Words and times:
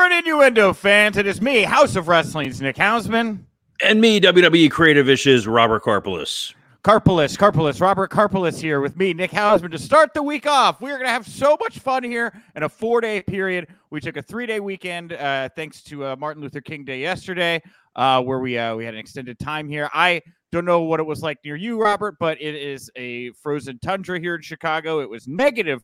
Morning, 0.00 0.20
innuendo 0.20 0.72
fans. 0.72 1.18
It 1.18 1.26
is 1.26 1.42
me, 1.42 1.62
Haus 1.62 1.94
of 1.94 2.08
Wrestling's 2.08 2.58
Nick 2.58 2.76
Hausman. 2.76 3.40
And 3.84 4.00
me, 4.00 4.18
WWE 4.18 4.70
Creative 4.70 5.10
Issues, 5.10 5.46
Robert 5.46 5.82
Karpeles. 5.82 6.54
Karpeles, 6.82 7.36
Karpeles, 7.36 7.82
Robert 7.82 8.10
Karpeles 8.10 8.58
here 8.58 8.80
with 8.80 8.96
me, 8.96 9.12
Nick 9.12 9.30
Hausman, 9.30 9.70
to 9.72 9.78
start 9.78 10.14
the 10.14 10.22
week 10.22 10.46
off. 10.46 10.80
We're 10.80 10.94
going 10.94 11.04
to 11.04 11.12
have 11.12 11.26
so 11.28 11.54
much 11.60 11.80
fun 11.80 12.02
here 12.02 12.32
in 12.56 12.62
a 12.62 12.68
four 12.70 13.02
day 13.02 13.20
period. 13.20 13.66
We 13.90 14.00
took 14.00 14.16
a 14.16 14.22
three 14.22 14.46
day 14.46 14.58
weekend 14.58 15.12
uh, 15.12 15.50
thanks 15.54 15.82
to 15.82 16.06
uh, 16.06 16.16
Martin 16.16 16.42
Luther 16.42 16.62
King 16.62 16.82
Day 16.86 17.00
yesterday, 17.00 17.60
uh, 17.94 18.22
where 18.22 18.38
we 18.38 18.56
uh, 18.56 18.74
we 18.76 18.86
had 18.86 18.94
an 18.94 19.00
extended 19.00 19.38
time 19.38 19.68
here. 19.68 19.90
I 19.92 20.22
don't 20.50 20.64
know 20.64 20.80
what 20.80 21.00
it 21.00 21.04
was 21.04 21.20
like 21.20 21.36
near 21.44 21.56
you, 21.56 21.78
Robert, 21.78 22.16
but 22.18 22.40
it 22.40 22.54
is 22.54 22.90
a 22.96 23.32
frozen 23.32 23.78
tundra 23.80 24.18
here 24.18 24.34
in 24.34 24.40
Chicago. 24.40 25.00
It 25.00 25.10
was 25.10 25.28
negative 25.28 25.82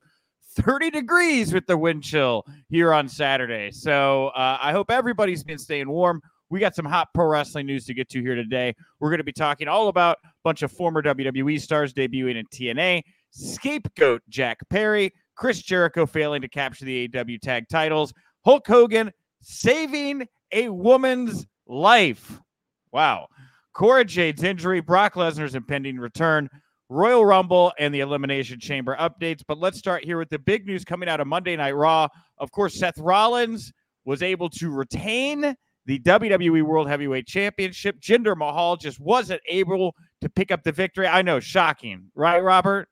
30 0.56 0.90
degrees 0.90 1.52
with 1.52 1.66
the 1.66 1.76
wind 1.76 2.02
chill 2.02 2.44
here 2.68 2.92
on 2.92 3.08
Saturday. 3.08 3.70
So 3.70 4.28
uh, 4.28 4.58
I 4.60 4.72
hope 4.72 4.90
everybody's 4.90 5.44
been 5.44 5.58
staying 5.58 5.88
warm. 5.88 6.20
We 6.48 6.60
got 6.60 6.74
some 6.74 6.84
hot 6.84 7.08
pro 7.14 7.26
wrestling 7.26 7.66
news 7.66 7.84
to 7.86 7.94
get 7.94 8.08
to 8.10 8.20
here 8.20 8.34
today. 8.34 8.74
We're 9.00 9.10
going 9.10 9.18
to 9.18 9.24
be 9.24 9.32
talking 9.32 9.68
all 9.68 9.88
about 9.88 10.18
a 10.24 10.28
bunch 10.44 10.62
of 10.62 10.72
former 10.72 11.02
WWE 11.02 11.60
stars 11.60 11.92
debuting 11.92 12.36
in 12.36 12.46
TNA, 12.46 13.02
scapegoat 13.30 14.22
Jack 14.28 14.58
Perry, 14.70 15.12
Chris 15.34 15.60
Jericho 15.60 16.06
failing 16.06 16.42
to 16.42 16.48
capture 16.48 16.84
the 16.84 17.08
AEW 17.08 17.40
tag 17.40 17.68
titles, 17.68 18.12
Hulk 18.44 18.66
Hogan 18.66 19.12
saving 19.42 20.26
a 20.52 20.68
woman's 20.68 21.46
life. 21.66 22.40
Wow. 22.92 23.26
Cora 23.74 24.04
Jade's 24.04 24.42
injury, 24.42 24.80
Brock 24.80 25.14
Lesnar's 25.14 25.54
impending 25.54 25.98
return, 25.98 26.48
Royal 26.88 27.24
Rumble 27.24 27.72
and 27.78 27.94
the 27.94 28.00
Elimination 28.00 28.60
Chamber 28.60 28.96
updates. 28.98 29.42
But 29.46 29.58
let's 29.58 29.78
start 29.78 30.04
here 30.04 30.18
with 30.18 30.30
the 30.30 30.38
big 30.38 30.66
news 30.66 30.84
coming 30.84 31.08
out 31.08 31.20
of 31.20 31.26
Monday 31.26 31.56
Night 31.56 31.74
Raw. 31.74 32.08
Of 32.38 32.52
course, 32.52 32.78
Seth 32.78 32.98
Rollins 32.98 33.72
was 34.04 34.22
able 34.22 34.48
to 34.50 34.70
retain 34.70 35.56
the 35.86 35.98
WWE 36.00 36.62
World 36.62 36.88
Heavyweight 36.88 37.26
Championship. 37.26 38.00
Jinder 38.00 38.36
Mahal 38.36 38.76
just 38.76 39.00
wasn't 39.00 39.40
able 39.46 39.94
to 40.20 40.28
pick 40.28 40.50
up 40.50 40.62
the 40.62 40.72
victory. 40.72 41.06
I 41.06 41.22
know, 41.22 41.40
shocking, 41.40 42.10
right, 42.14 42.42
Robert? 42.42 42.88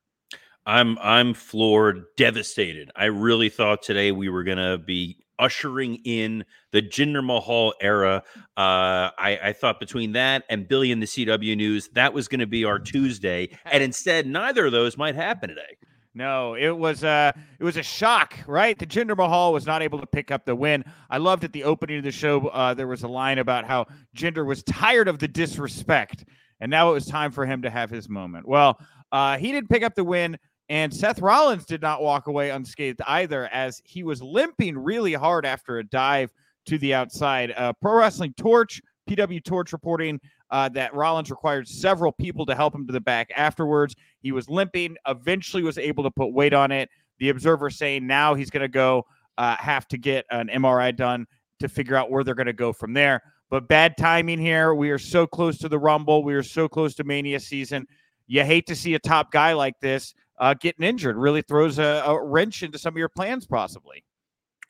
I'm 0.67 0.99
I'm 0.99 1.35
floored, 1.35 2.05
devastated. 2.17 2.91
I 2.97 3.07
really 3.07 3.51
thought 3.51 3.83
today 3.83 4.13
we 4.13 4.29
were 4.29 4.45
gonna 4.45 4.79
be 4.79 5.19
ushering 5.39 5.97
in 6.05 6.45
the 6.71 6.83
Jinder 6.83 7.25
Mahal 7.25 7.75
era. 7.81 8.23
Uh, 8.57 9.11
I, 9.19 9.39
I, 9.43 9.53
thought 9.53 9.81
between 9.81 10.13
that 10.13 10.45
and 10.49 10.69
Billy 10.69 10.93
and 10.93 11.03
the 11.03 11.07
CW 11.07 11.57
News, 11.57 11.89
that 11.95 12.13
was 12.13 12.29
going 12.29 12.41
to 12.41 12.47
be 12.47 12.65
our 12.65 12.79
Tuesday, 12.79 13.49
and 13.65 13.83
instead, 13.83 14.27
neither 14.27 14.67
of 14.67 14.73
those 14.73 14.97
might 14.97 15.15
happen 15.15 15.49
today. 15.49 15.77
No, 16.17 16.55
it 16.55 16.71
was 16.71 17.03
a 17.03 17.09
uh, 17.09 17.33
it 17.59 17.65
was 17.65 17.77
a 17.77 17.83
shock, 17.83 18.39
right? 18.47 18.79
The 18.79 18.87
Jinder 18.87 19.17
Mahal 19.17 19.53
was 19.53 19.67
not 19.67 19.83
able 19.83 19.99
to 19.99 20.07
pick 20.07 20.31
up 20.31 20.45
the 20.45 20.55
win. 20.55 20.85
I 21.11 21.19
loved 21.19 21.43
at 21.43 21.53
the 21.53 21.65
opening 21.65 21.99
of 21.99 22.05
the 22.05 22.13
show. 22.13 22.47
Uh, 22.47 22.73
there 22.73 22.87
was 22.87 23.03
a 23.03 23.09
line 23.09 23.39
about 23.39 23.65
how 23.65 23.87
Jinder 24.17 24.47
was 24.47 24.63
tired 24.63 25.09
of 25.09 25.19
the 25.19 25.27
disrespect, 25.27 26.25
and 26.61 26.71
now 26.71 26.91
it 26.91 26.93
was 26.93 27.07
time 27.07 27.33
for 27.33 27.47
him 27.47 27.63
to 27.63 27.71
have 27.71 27.91
his 27.91 28.09
moment. 28.09 28.47
Well, 28.47 28.79
uh, 29.11 29.39
he 29.39 29.51
didn't 29.51 29.69
pick 29.69 29.83
up 29.83 29.97
the 29.97 30.05
win. 30.05 30.39
And 30.69 30.95
Seth 30.95 31.21
Rollins 31.21 31.67
did 31.67 31.83
not 31.83 32.03
walk 32.03 32.27
away 32.27 32.51
unscathed 32.51 33.03
either, 33.07 33.47
as 33.49 33.83
he 33.85 34.03
was 34.03 34.23
limping 34.23 34.79
really 34.79 35.13
hard 35.13 35.45
after 35.45 35.79
a 35.79 35.85
dive 35.85 36.33
to 36.67 36.79
the 36.79 36.95
outside. 36.95 37.53
Uh, 37.57 37.73
Pro 37.75 37.97
Wrestling 37.97 38.35
Torch, 38.37 38.81
PW 39.09 39.45
Torch 39.45 39.73
reporting 39.73 40.21
uh, 40.51 40.69
that 40.71 40.95
Rollins 40.95 41.31
required 41.31 41.69
several 41.69 42.13
people 42.13 42.47
to 42.47 42.55
help 42.55 42.75
him 42.75 42.87
to 42.87 42.93
the 42.93 43.01
back 43.01 43.31
afterwards. 43.37 43.95
He 44.21 44.33
was 44.33 44.49
limping, 44.49 44.97
eventually 45.07 45.63
was 45.63 45.79
able 45.79 46.05
to 46.05 46.11
put 46.11 46.29
weight 46.33 46.55
on 46.55 46.73
it. 46.73 46.89
The 47.19 47.29
observer 47.29 47.71
saying 47.71 48.07
now 48.07 48.35
he's 48.35 48.51
going 48.51 48.63
to 48.63 48.69
go 48.69 49.05
uh, 49.37 49.57
have 49.57 49.87
to 49.89 49.99
get 49.99 50.25
an 50.31 50.49
MRI 50.49 50.97
done 50.97 51.27
to 51.61 51.69
figure 51.69 51.97
out 51.97 52.11
where 52.11 52.25
they're 52.25 52.35
going 52.35 52.47
to 52.47 52.53
go 52.53 52.73
from 52.73 52.93
there. 52.93 53.23
But 53.51 53.69
bad 53.69 53.97
timing 53.97 54.39
here. 54.39 54.75
We 54.75 54.91
are 54.91 54.99
so 54.99 55.27
close 55.27 55.59
to 55.59 55.69
the 55.69 55.79
Rumble. 55.79 56.25
We 56.25 56.35
are 56.35 56.43
so 56.43 56.69
close 56.69 56.95
to 56.97 57.05
Mania 57.05 57.41
season. 57.41 57.87
You 58.27 58.43
hate 58.43 58.67
to 58.67 58.75
see 58.75 58.95
a 58.95 58.99
top 58.99 59.31
guy 59.31 59.53
like 59.53 59.79
this 59.81 60.15
uh, 60.39 60.55
getting 60.55 60.85
injured 60.85 61.17
really 61.17 61.43
throws 61.43 61.79
a, 61.79 62.03
a 62.07 62.23
wrench 62.23 62.63
into 62.63 62.79
some 62.79 62.95
of 62.95 62.99
your 62.99 63.09
plans, 63.09 63.47
possibly. 63.47 64.05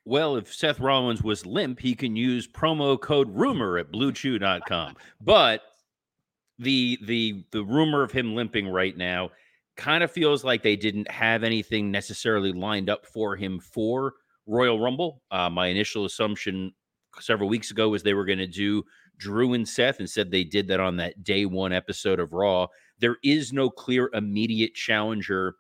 Well, 0.05 0.37
if 0.37 0.53
Seth 0.53 0.81
Rollins 0.81 1.23
was 1.23 1.47
limp, 1.47 1.81
he 1.81 1.95
can 1.95 2.15
use 2.15 2.47
promo 2.47 3.01
code 3.01 3.35
rumor 3.35 3.79
at 3.79 3.91
bluechew.com. 3.91 4.97
but 5.21 5.63
the 6.59 6.99
the 7.03 7.45
the 7.51 7.65
rumor 7.65 8.03
of 8.03 8.13
him 8.13 8.37
limping 8.37 8.69
right 8.69 8.97
now 8.97 9.31
kind 9.77 10.05
of 10.05 10.11
feels 10.11 10.45
like 10.45 10.63
they 10.63 10.77
didn't 10.77 11.11
have 11.11 11.43
anything 11.43 11.91
necessarily 11.91 12.53
lined 12.53 12.89
up 12.89 13.05
for 13.07 13.35
him 13.35 13.59
for 13.59 14.15
Royal 14.47 14.79
Rumble. 14.79 15.23
Uh, 15.31 15.51
my 15.51 15.67
initial 15.67 16.05
assumption 16.05 16.73
several 17.21 17.49
weeks 17.49 17.71
ago 17.71 17.89
was 17.89 18.03
they 18.03 18.15
were 18.15 18.25
going 18.25 18.39
to 18.39 18.47
do 18.47 18.85
Drew 19.19 19.55
and 19.55 19.69
Seth 19.69 19.99
and 19.99 20.09
said 20.09 20.31
they 20.31 20.45
did 20.45 20.69
that 20.69 20.81
on 20.81 20.97
that 20.99 21.25
day 21.25 21.47
one 21.47 21.73
episode 21.73 22.21
of 22.21 22.33
Raw. 22.33 22.67
There 23.00 23.16
is 23.22 23.53
no 23.53 23.71
clear 23.71 24.10
immediate 24.12 24.75
challenger 24.75 25.56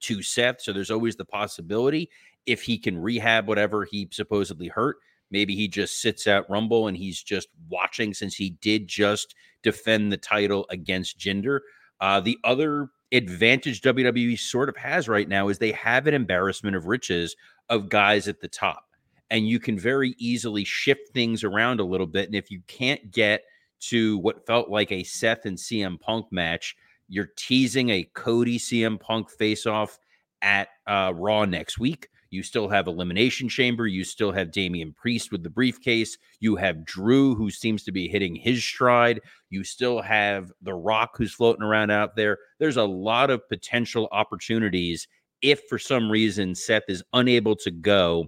to 0.00 0.22
Seth. 0.22 0.60
So 0.62 0.72
there's 0.72 0.90
always 0.90 1.16
the 1.16 1.24
possibility 1.24 2.10
if 2.46 2.62
he 2.62 2.78
can 2.78 2.98
rehab 2.98 3.46
whatever 3.46 3.84
he 3.84 4.08
supposedly 4.10 4.68
hurt. 4.68 4.96
Maybe 5.30 5.54
he 5.54 5.68
just 5.68 6.00
sits 6.00 6.26
at 6.26 6.48
Rumble 6.50 6.88
and 6.88 6.96
he's 6.96 7.22
just 7.22 7.48
watching 7.68 8.14
since 8.14 8.34
he 8.34 8.50
did 8.60 8.88
just 8.88 9.34
defend 9.62 10.10
the 10.10 10.16
title 10.16 10.66
against 10.70 11.18
Jinder. 11.18 11.60
Uh, 12.00 12.20
the 12.20 12.38
other 12.44 12.88
advantage 13.12 13.82
WWE 13.82 14.38
sort 14.38 14.68
of 14.68 14.76
has 14.76 15.08
right 15.08 15.28
now 15.28 15.48
is 15.48 15.58
they 15.58 15.72
have 15.72 16.06
an 16.06 16.14
embarrassment 16.14 16.74
of 16.76 16.86
riches 16.86 17.36
of 17.68 17.88
guys 17.88 18.26
at 18.26 18.40
the 18.40 18.48
top. 18.48 18.84
And 19.30 19.48
you 19.48 19.60
can 19.60 19.78
very 19.78 20.16
easily 20.18 20.64
shift 20.64 21.10
things 21.14 21.44
around 21.44 21.78
a 21.78 21.84
little 21.84 22.06
bit. 22.06 22.26
And 22.26 22.34
if 22.34 22.50
you 22.50 22.62
can't 22.66 23.12
get 23.12 23.42
to 23.80 24.18
what 24.18 24.46
felt 24.46 24.68
like 24.68 24.92
a 24.92 25.04
Seth 25.04 25.46
and 25.46 25.56
CM 25.56 26.00
Punk 26.00 26.26
match. 26.30 26.76
You're 27.08 27.30
teasing 27.36 27.90
a 27.90 28.08
Cody 28.14 28.58
CM 28.58 29.00
Punk 29.00 29.30
face 29.30 29.66
off 29.66 29.98
at 30.42 30.68
uh, 30.86 31.12
Raw 31.14 31.44
next 31.44 31.78
week. 31.78 32.08
You 32.30 32.44
still 32.44 32.68
have 32.68 32.86
Elimination 32.86 33.48
Chamber. 33.48 33.88
You 33.88 34.04
still 34.04 34.30
have 34.30 34.52
Damian 34.52 34.92
Priest 34.92 35.32
with 35.32 35.42
the 35.42 35.50
briefcase. 35.50 36.16
You 36.38 36.54
have 36.56 36.84
Drew, 36.84 37.34
who 37.34 37.50
seems 37.50 37.82
to 37.84 37.92
be 37.92 38.06
hitting 38.06 38.36
his 38.36 38.62
stride. 38.62 39.20
You 39.50 39.64
still 39.64 40.00
have 40.00 40.52
The 40.62 40.74
Rock, 40.74 41.16
who's 41.16 41.34
floating 41.34 41.64
around 41.64 41.90
out 41.90 42.14
there. 42.14 42.38
There's 42.60 42.76
a 42.76 42.84
lot 42.84 43.30
of 43.30 43.48
potential 43.48 44.08
opportunities 44.12 45.08
if 45.42 45.62
for 45.68 45.78
some 45.78 46.10
reason 46.10 46.54
Seth 46.54 46.84
is 46.88 47.02
unable 47.12 47.56
to 47.56 47.70
go. 47.72 48.26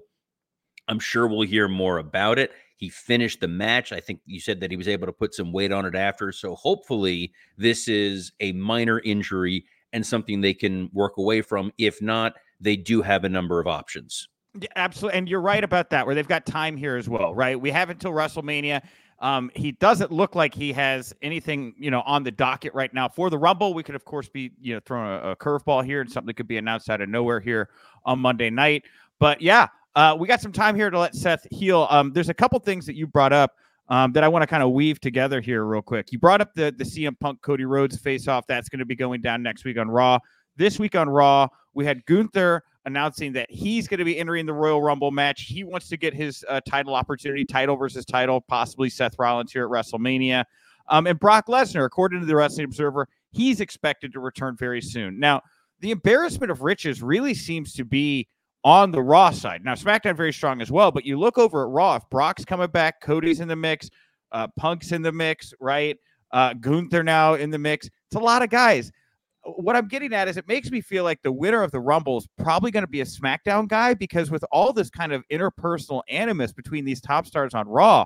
I'm 0.88 0.98
sure 0.98 1.28
we'll 1.28 1.42
hear 1.42 1.69
more 1.69 1.98
about 1.98 2.40
it. 2.40 2.50
He 2.82 2.88
finished 2.88 3.38
the 3.38 3.47
match. 3.47 3.93
I 3.93 4.00
think 4.00 4.19
you 4.26 4.41
said 4.41 4.59
that 4.59 4.72
he 4.72 4.76
was 4.76 4.88
able 4.88 5.06
to 5.06 5.12
put 5.12 5.37
some 5.37 5.53
weight 5.53 5.70
on 5.70 5.87
it 5.87 5.94
after. 5.94 6.32
So 6.32 6.56
hopefully, 6.56 7.32
this 7.56 7.87
is 7.87 8.32
a 8.41 8.50
minor 8.54 8.98
injury 9.04 9.65
and 9.93 10.04
something 10.04 10.41
they 10.41 10.53
can 10.53 10.91
work 10.93 11.16
away 11.16 11.43
from. 11.43 11.72
If 11.78 12.03
not, 12.03 12.34
they 12.60 12.75
do 12.75 13.00
have 13.00 13.22
a 13.22 13.28
number 13.28 13.60
of 13.60 13.69
options. 13.69 14.26
Yeah, 14.59 14.66
absolutely. 14.75 15.16
And 15.16 15.28
you're 15.28 15.41
right 15.41 15.62
about 15.62 15.91
that, 15.91 16.04
where 16.06 16.16
they've 16.16 16.26
got 16.26 16.44
time 16.44 16.76
here 16.76 16.97
as 16.97 17.09
well, 17.09 17.32
right? 17.32 17.60
We 17.60 17.70
have 17.70 17.88
until 17.88 18.10
WrestleMania. 18.10 18.82
Um, 19.20 19.53
he 19.54 19.70
doesn't 19.70 20.10
look 20.10 20.34
like 20.34 20.53
he 20.53 20.72
has 20.72 21.14
anything, 21.22 21.76
you 21.78 21.93
know, 21.93 22.00
on 22.00 22.25
the 22.25 22.32
docket 22.32 22.75
right 22.75 22.93
now 22.93 23.09
for 23.09 23.31
the 23.31 23.38
Rumble. 23.38 23.75
We 23.75 23.84
could, 23.84 23.94
of 23.94 24.04
course, 24.04 24.28
be, 24.28 24.50
you 24.60 24.75
know, 24.75 24.81
throwing 24.84 25.06
a, 25.06 25.31
a 25.31 25.37
curveball 25.37 25.84
here 25.84 26.00
and 26.00 26.10
something 26.10 26.34
could 26.34 26.49
be 26.49 26.56
announced 26.56 26.91
out 26.91 27.00
of 27.00 27.09
nowhere 27.09 27.38
here 27.38 27.69
on 28.04 28.19
Monday 28.19 28.50
night. 28.50 28.82
But 29.20 29.41
yeah, 29.41 29.69
uh, 29.94 30.16
we 30.19 30.26
got 30.26 30.41
some 30.41 30.53
time 30.53 30.75
here 30.75 30.90
to 30.90 30.99
let 30.99 31.14
Seth 31.14 31.46
heal. 31.50 31.87
Um, 31.90 32.12
there's 32.12 32.28
a 32.28 32.34
couple 32.34 32.58
things 32.58 32.87
that 32.87 32.96
you 32.96 33.06
brought 33.06 33.32
up 33.32 33.52
um, 33.88 34.12
that 34.12 34.25
I 34.25 34.28
want 34.28 34.43
to 34.43 34.46
kind 34.46 34.62
of 34.62 34.70
weave 34.70 35.00
together 35.00 35.40
here 35.40 35.64
real 35.64 35.82
quick. 35.82 36.12
You 36.12 36.19
brought 36.19 36.40
up 36.40 36.55
the 36.55 36.75
the 36.76 36.84
CM 36.84 37.19
Punk 37.19 37.43
Cody 37.43 37.64
Rhodes 37.64 37.99
face 37.99 38.28
off. 38.28 38.46
That's 38.46 38.69
going 38.69 38.78
to 38.78 38.87
be 38.87 38.96
going 38.96 39.20
down 39.20 39.43
next 39.43 39.64
week 39.64 39.78
on 39.78 39.90
Raw. 39.90 40.19
This 40.56 40.78
week 40.78 40.94
on 40.94 41.08
Raw, 41.08 41.49
we 41.75 41.84
had 41.84 42.05
Gunther 42.06 42.62
announcing 42.84 43.32
that 43.32 43.50
he's 43.50 43.87
going 43.87 43.99
to 43.99 44.05
be 44.05 44.19
entering 44.19 44.46
the 44.46 44.52
Royal 44.52 44.82
Rumble 44.82 45.11
match. 45.11 45.43
He 45.43 45.64
wants 45.64 45.88
to 45.88 45.96
get 45.96 46.14
his 46.14 46.44
uh, 46.49 46.61
title 46.69 46.94
opportunity, 46.94 47.44
title 47.44 47.76
versus 47.76 48.05
title, 48.05 48.40
possibly 48.40 48.90
Seth 48.90 49.19
Rollins 49.19 49.52
here 49.52 49.64
at 49.64 49.70
WrestleMania. 49.70 50.44
Um, 50.88 51.06
and 51.06 51.19
Brock 51.19 51.46
Lesnar, 51.46 51.84
according 51.84 52.20
to 52.20 52.26
the 52.26 52.34
Wrestling 52.34 52.64
Observer, 52.64 53.08
he's 53.31 53.61
expected 53.61 54.12
to 54.12 54.20
return 54.20 54.56
very 54.56 54.81
soon. 54.81 55.19
Now, 55.19 55.43
the 55.81 55.90
embarrassment 55.90 56.50
of 56.50 56.62
riches 56.62 57.02
really 57.02 57.34
seems 57.34 57.72
to 57.75 57.84
be 57.84 58.26
on 58.64 58.91
the 58.93 59.03
Raw 59.03 59.31
side. 59.31 59.64
Now, 59.64 59.75
SmackDown 59.75 60.17
very 60.17 60.32
strong 60.32 60.61
as 60.61 60.70
well, 60.70 60.91
but 60.91 61.05
you 61.05 61.19
look 61.19 61.38
over 61.38 61.64
at 61.64 61.70
Raw, 61.70 61.97
if 61.97 62.09
Brock's 62.11 62.44
coming 62.44 62.69
back, 62.69 63.00
Cody's 63.00 63.41
in 63.41 63.49
the 63.49 63.56
mix, 63.56 63.91
uh, 64.31 64.49
Punk's 64.56 64.93
in 64.93 65.03
the 65.03 65.12
mix, 65.12 65.53
right? 65.61 65.97
Uh, 66.31 66.55
Gunther 66.55 67.03
now 67.03 67.35
in 67.35 67.50
the 67.50 67.59
mix. 67.59 67.87
It's 67.87 68.17
a 68.17 68.20
lot 68.20 68.43
of 68.43 68.50
guys. 68.50 68.91
What 69.44 69.75
I'm 69.75 69.88
getting 69.88 70.14
at 70.14 70.29
is 70.29 70.37
it 70.37 70.47
makes 70.47 70.70
me 70.70 70.81
feel 70.81 71.03
like 71.03 71.20
the 71.23 71.32
winner 71.32 71.62
of 71.62 71.73
the 71.73 71.81
Rumble 71.81 72.19
is 72.19 72.29
probably 72.38 72.70
going 72.70 72.85
to 72.85 72.91
be 72.91 73.00
a 73.00 73.05
SmackDown 73.05 73.67
guy 73.67 73.93
because 73.93 74.31
with 74.31 74.44
all 74.53 74.73
this 74.73 74.88
kind 74.88 75.12
of 75.12 75.25
interpersonal 75.32 76.03
animus 76.08 76.53
between 76.53 76.85
these 76.85 77.00
top 77.00 77.26
stars 77.26 77.53
on 77.53 77.67
Raw, 77.69 78.05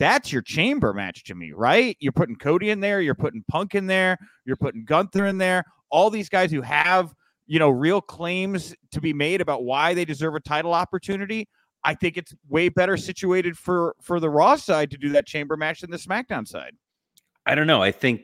that's 0.00 0.32
your 0.32 0.42
chamber 0.42 0.92
match 0.92 1.22
to 1.24 1.36
me, 1.36 1.52
right? 1.52 1.96
You're 2.00 2.10
putting 2.10 2.34
Cody 2.34 2.70
in 2.70 2.80
there, 2.80 3.00
you're 3.00 3.14
putting 3.14 3.44
Punk 3.48 3.76
in 3.76 3.86
there, 3.86 4.18
you're 4.44 4.56
putting 4.56 4.84
Gunther 4.84 5.26
in 5.26 5.38
there, 5.38 5.64
all 5.90 6.10
these 6.10 6.28
guys 6.28 6.50
who 6.50 6.62
have 6.62 7.14
you 7.46 7.58
know, 7.58 7.70
real 7.70 8.00
claims 8.00 8.74
to 8.92 9.00
be 9.00 9.12
made 9.12 9.40
about 9.40 9.64
why 9.64 9.94
they 9.94 10.04
deserve 10.04 10.34
a 10.34 10.40
title 10.40 10.74
opportunity, 10.74 11.48
I 11.84 11.94
think 11.94 12.16
it's 12.16 12.34
way 12.48 12.68
better 12.68 12.96
situated 12.96 13.58
for 13.58 13.96
for 14.00 14.20
the 14.20 14.30
Raw 14.30 14.56
side 14.56 14.90
to 14.92 14.96
do 14.96 15.10
that 15.10 15.26
chamber 15.26 15.56
match 15.56 15.80
than 15.80 15.90
the 15.90 15.96
SmackDown 15.96 16.46
side. 16.46 16.74
I 17.46 17.54
don't 17.54 17.66
know. 17.66 17.82
I 17.82 17.90
think 17.90 18.22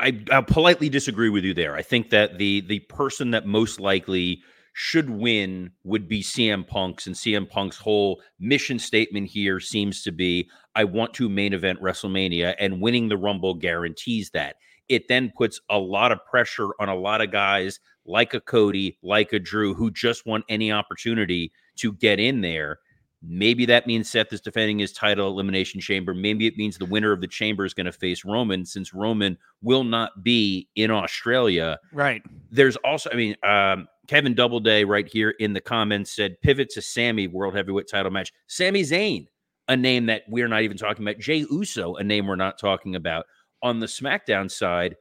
I 0.00 0.20
I 0.30 0.40
politely 0.40 0.88
disagree 0.88 1.28
with 1.28 1.44
you 1.44 1.54
there. 1.54 1.76
I 1.76 1.82
think 1.82 2.10
that 2.10 2.38
the 2.38 2.62
the 2.62 2.80
person 2.80 3.30
that 3.30 3.46
most 3.46 3.78
likely 3.80 4.42
should 4.72 5.08
win 5.08 5.70
would 5.84 6.06
be 6.06 6.22
CM 6.22 6.66
Punk's 6.66 7.06
and 7.06 7.16
CM 7.16 7.48
Punk's 7.48 7.78
whole 7.78 8.20
mission 8.38 8.78
statement 8.78 9.26
here 9.26 9.58
seems 9.58 10.02
to 10.02 10.12
be 10.12 10.50
I 10.74 10.84
want 10.84 11.14
to 11.14 11.30
main 11.30 11.54
event 11.54 11.80
WrestleMania 11.80 12.54
and 12.58 12.82
winning 12.82 13.08
the 13.08 13.16
Rumble 13.16 13.54
guarantees 13.54 14.30
that. 14.30 14.56
It 14.88 15.08
then 15.08 15.32
puts 15.36 15.60
a 15.70 15.78
lot 15.78 16.12
of 16.12 16.24
pressure 16.26 16.68
on 16.78 16.88
a 16.88 16.94
lot 16.94 17.22
of 17.22 17.32
guys 17.32 17.80
like 18.06 18.34
a 18.34 18.40
Cody, 18.40 18.98
like 19.02 19.32
a 19.32 19.38
Drew 19.38 19.74
who 19.74 19.90
just 19.90 20.26
want 20.26 20.44
any 20.48 20.72
opportunity 20.72 21.52
to 21.76 21.92
get 21.92 22.18
in 22.18 22.40
there. 22.40 22.78
Maybe 23.22 23.64
that 23.66 23.86
means 23.86 24.10
Seth 24.10 24.32
is 24.32 24.40
defending 24.40 24.78
his 24.78 24.92
title 24.92 25.28
elimination 25.28 25.80
chamber. 25.80 26.14
Maybe 26.14 26.46
it 26.46 26.56
means 26.56 26.78
the 26.78 26.84
winner 26.84 27.12
of 27.12 27.20
the 27.20 27.26
chamber 27.26 27.64
is 27.64 27.74
going 27.74 27.86
to 27.86 27.92
face 27.92 28.24
Roman 28.24 28.64
since 28.64 28.94
Roman 28.94 29.36
will 29.62 29.84
not 29.84 30.22
be 30.22 30.68
in 30.76 30.90
Australia. 30.90 31.78
Right. 31.92 32.22
There's 32.50 32.76
also, 32.76 33.10
I 33.10 33.16
mean, 33.16 33.34
um, 33.42 33.88
Kevin 34.06 34.34
Doubleday 34.34 34.84
right 34.84 35.08
here 35.08 35.30
in 35.30 35.54
the 35.54 35.60
comments 35.60 36.14
said 36.14 36.40
pivot 36.42 36.70
to 36.70 36.82
Sammy 36.82 37.26
World 37.26 37.56
Heavyweight 37.56 37.88
title 37.90 38.12
match. 38.12 38.32
Sammy 38.46 38.82
Zayn, 38.82 39.26
a 39.66 39.76
name 39.76 40.06
that 40.06 40.22
we're 40.28 40.48
not 40.48 40.62
even 40.62 40.76
talking 40.76 41.04
about. 41.04 41.18
Jey 41.18 41.46
Uso, 41.50 41.96
a 41.96 42.04
name 42.04 42.26
we're 42.26 42.36
not 42.36 42.58
talking 42.58 42.94
about. 42.94 43.26
On 43.62 43.80
the 43.80 43.86
SmackDown 43.86 44.50
side, 44.50 44.94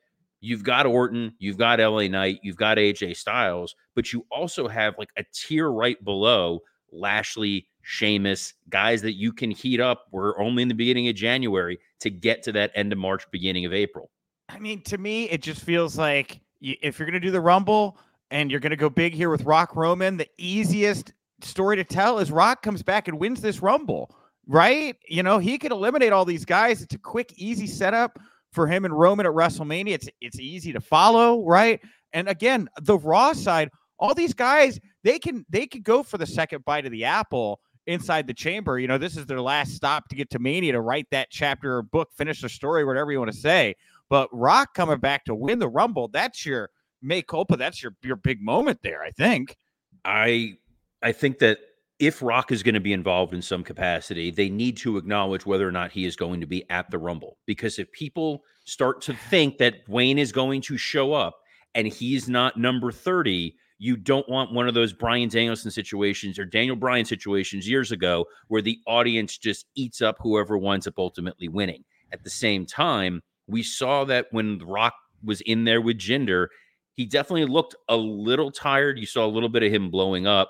you've 0.45 0.63
got 0.63 0.85
Orton, 0.85 1.33
you've 1.39 1.57
got 1.57 1.79
LA 1.79 2.07
Knight, 2.07 2.39
you've 2.43 2.55
got 2.55 2.77
AJ 2.77 3.17
Styles, 3.17 3.75
but 3.95 4.13
you 4.13 4.25
also 4.29 4.67
have 4.67 4.95
like 4.99 5.09
a 5.17 5.25
tier 5.33 5.71
right 5.71 6.01
below 6.05 6.61
Lashley, 6.91 7.67
Sheamus, 7.81 8.53
guys 8.69 9.01
that 9.01 9.13
you 9.13 9.33
can 9.33 9.49
heat 9.49 9.79
up. 9.79 10.05
We're 10.11 10.39
only 10.39 10.61
in 10.61 10.69
the 10.69 10.75
beginning 10.75 11.07
of 11.07 11.15
January 11.15 11.79
to 11.99 12.11
get 12.11 12.43
to 12.43 12.51
that 12.53 12.71
end 12.75 12.93
of 12.93 12.99
March, 12.99 13.29
beginning 13.31 13.65
of 13.65 13.73
April. 13.73 14.11
I 14.47 14.59
mean, 14.59 14.81
to 14.83 14.99
me, 14.99 15.25
it 15.29 15.41
just 15.41 15.61
feels 15.61 15.97
like 15.97 16.39
if 16.61 16.99
you're 16.99 17.07
going 17.07 17.19
to 17.19 17.27
do 17.27 17.31
the 17.31 17.41
Rumble 17.41 17.97
and 18.29 18.51
you're 18.51 18.59
going 18.59 18.69
to 18.69 18.77
go 18.77 18.89
big 18.89 19.13
here 19.13 19.31
with 19.31 19.43
Rock 19.43 19.75
Roman, 19.75 20.17
the 20.17 20.29
easiest 20.37 21.11
story 21.41 21.75
to 21.75 21.83
tell 21.83 22.19
is 22.19 22.31
Rock 22.31 22.61
comes 22.61 22.83
back 22.83 23.07
and 23.07 23.19
wins 23.19 23.41
this 23.41 23.63
Rumble, 23.63 24.15
right? 24.45 24.95
You 25.07 25.23
know, 25.23 25.39
he 25.39 25.57
could 25.57 25.71
eliminate 25.71 26.13
all 26.13 26.25
these 26.25 26.45
guys. 26.45 26.83
It's 26.83 26.93
a 26.93 26.99
quick, 26.99 27.33
easy 27.35 27.65
setup 27.65 28.19
for 28.55 28.67
him 28.67 28.85
and 28.85 28.97
Roman 28.97 29.25
at 29.25 29.33
WrestleMania. 29.33 29.93
It's 29.93 30.09
it's 30.21 30.39
easy 30.39 30.73
to 30.73 30.81
follow, 30.81 31.45
right? 31.45 31.79
And 32.13 32.27
again, 32.29 32.69
the 32.81 32.97
Raw 32.97 33.33
side, 33.33 33.69
all 33.99 34.15
these 34.15 34.33
guys, 34.33 34.79
they 35.03 35.19
can 35.19 35.45
they 35.49 35.67
could 35.67 35.83
go 35.83 36.01
for 36.01 36.17
the 36.17 36.25
second 36.25 36.65
bite 36.65 36.85
of 36.85 36.91
the 36.91 37.05
apple 37.05 37.59
inside 37.87 38.25
the 38.25 38.33
chamber. 38.33 38.79
You 38.79 38.87
know, 38.87 38.97
this 38.97 39.17
is 39.17 39.25
their 39.25 39.41
last 39.41 39.73
stop 39.73 40.07
to 40.09 40.15
get 40.15 40.29
to 40.31 40.39
Mania 40.39 40.71
to 40.71 40.81
write 40.81 41.07
that 41.11 41.29
chapter 41.29 41.77
or 41.77 41.83
book, 41.83 42.09
finish 42.17 42.41
the 42.41 42.49
story, 42.49 42.83
whatever 42.85 43.11
you 43.11 43.19
want 43.19 43.31
to 43.31 43.37
say. 43.37 43.75
But 44.09 44.29
Rock 44.31 44.73
coming 44.73 44.99
back 44.99 45.25
to 45.25 45.35
win 45.35 45.59
the 45.59 45.67
Rumble, 45.67 46.07
that's 46.07 46.45
your 46.45 46.69
make 47.01 47.27
culpa. 47.27 47.57
That's 47.57 47.83
your 47.83 47.95
your 48.01 48.15
big 48.15 48.41
moment 48.41 48.79
there, 48.81 49.03
I 49.03 49.11
think. 49.11 49.57
I 50.03 50.53
I 51.01 51.11
think 51.11 51.39
that 51.39 51.59
if 51.99 52.21
Rock 52.21 52.51
is 52.51 52.63
going 52.63 52.75
to 52.75 52.81
be 52.81 52.93
involved 52.93 53.33
in 53.33 53.41
some 53.41 53.63
capacity, 53.63 54.31
they 54.31 54.49
need 54.49 54.77
to 54.77 54.97
acknowledge 54.97 55.45
whether 55.45 55.67
or 55.67 55.71
not 55.71 55.91
he 55.91 56.05
is 56.05 56.15
going 56.15 56.41
to 56.41 56.47
be 56.47 56.69
at 56.69 56.89
the 56.91 56.97
Rumble. 56.97 57.37
Because 57.45 57.79
if 57.79 57.91
people 57.91 58.43
start 58.65 59.01
to 59.03 59.13
think 59.29 59.57
that 59.57 59.87
Dwayne 59.87 60.17
is 60.17 60.31
going 60.31 60.61
to 60.63 60.77
show 60.77 61.13
up 61.13 61.37
and 61.73 61.87
he's 61.87 62.27
not 62.27 62.57
number 62.57 62.91
30, 62.91 63.55
you 63.77 63.97
don't 63.97 64.27
want 64.29 64.53
one 64.53 64.67
of 64.67 64.73
those 64.73 64.93
Bryan 64.93 65.29
Danielson 65.29 65.71
situations 65.71 66.39
or 66.39 66.45
Daniel 66.45 66.75
Bryan 66.75 67.05
situations 67.05 67.67
years 67.67 67.91
ago 67.91 68.25
where 68.47 68.61
the 68.61 68.79
audience 68.87 69.37
just 69.37 69.65
eats 69.75 70.01
up 70.01 70.17
whoever 70.19 70.57
winds 70.57 70.87
up 70.87 70.95
ultimately 70.97 71.47
winning. 71.47 71.83
At 72.11 72.23
the 72.23 72.29
same 72.29 72.65
time, 72.65 73.21
we 73.47 73.63
saw 73.63 74.05
that 74.05 74.27
when 74.31 74.59
Rock 74.59 74.93
was 75.23 75.41
in 75.41 75.65
there 75.65 75.81
with 75.81 75.97
Jinder, 75.97 76.47
he 76.93 77.05
definitely 77.05 77.45
looked 77.45 77.75
a 77.89 77.97
little 77.97 78.51
tired. 78.51 78.97
You 78.97 79.05
saw 79.05 79.25
a 79.25 79.27
little 79.27 79.49
bit 79.49 79.63
of 79.63 79.71
him 79.71 79.91
blowing 79.91 80.25
up 80.25 80.49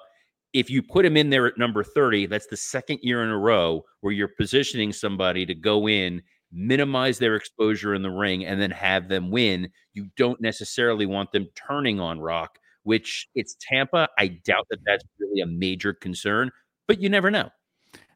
if 0.55 0.69
you 0.69 0.81
put 0.81 1.05
him 1.05 1.17
in 1.17 1.29
there 1.29 1.45
at 1.45 1.57
number 1.57 1.83
30, 1.83 2.27
that's 2.27 2.47
the 2.47 2.55
second 2.55 2.99
year 3.01 3.21
in 3.21 3.29
a 3.29 3.37
row 3.37 3.83
where 3.99 4.13
you're 4.13 4.29
positioning 4.29 4.93
somebody 4.93 5.45
to 5.45 5.53
go 5.53 5.89
in, 5.89 6.21
minimize 6.49 7.19
their 7.19 7.35
exposure 7.35 7.93
in 7.93 8.01
the 8.01 8.09
ring, 8.09 8.45
and 8.45 8.61
then 8.61 8.71
have 8.71 9.09
them 9.09 9.31
win. 9.31 9.69
You 9.93 10.07
don't 10.15 10.39
necessarily 10.39 11.05
want 11.05 11.33
them 11.33 11.49
turning 11.55 11.99
on 11.99 12.21
Rock, 12.21 12.57
which 12.83 13.27
it's 13.35 13.57
Tampa. 13.59 14.07
I 14.17 14.27
doubt 14.45 14.65
that 14.69 14.79
that's 14.85 15.03
really 15.19 15.41
a 15.41 15.45
major 15.45 15.93
concern, 15.93 16.49
but 16.87 17.01
you 17.01 17.09
never 17.09 17.29
know. 17.29 17.49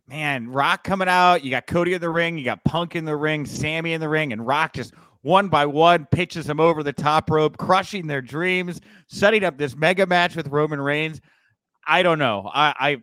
Man, 0.08 0.48
Rock 0.48 0.86
coming 0.86 1.10
out. 1.10 1.44
You 1.44 1.52
got 1.52 1.68
Cody 1.68 1.94
in 1.94 2.00
the 2.00 2.10
ring. 2.10 2.38
You 2.38 2.46
got 2.46 2.64
Punk 2.64 2.96
in 2.96 3.04
the 3.04 3.18
ring, 3.18 3.46
Sammy 3.46 3.92
in 3.92 4.00
the 4.00 4.08
ring, 4.08 4.32
and 4.32 4.48
Rock 4.48 4.74
just 4.74 4.94
one 5.24 5.50
by 5.50 5.66
one 5.66 6.06
pitches 6.06 6.46
them 6.46 6.62
over 6.62 6.84
the 6.84 6.94
top 6.94 7.30
rope, 7.30 7.58
crushing 7.58 8.08
their 8.08 8.22
dreams, 8.22 8.80
setting 9.08 9.44
up 9.44 9.58
this 9.58 9.76
mega 9.76 10.06
match 10.06 10.38
with 10.38 10.48
Roman 10.48 10.80
Reigns. 10.80 11.20
I 11.90 12.04
don't 12.04 12.20
know. 12.20 12.50
I, 12.54 13.02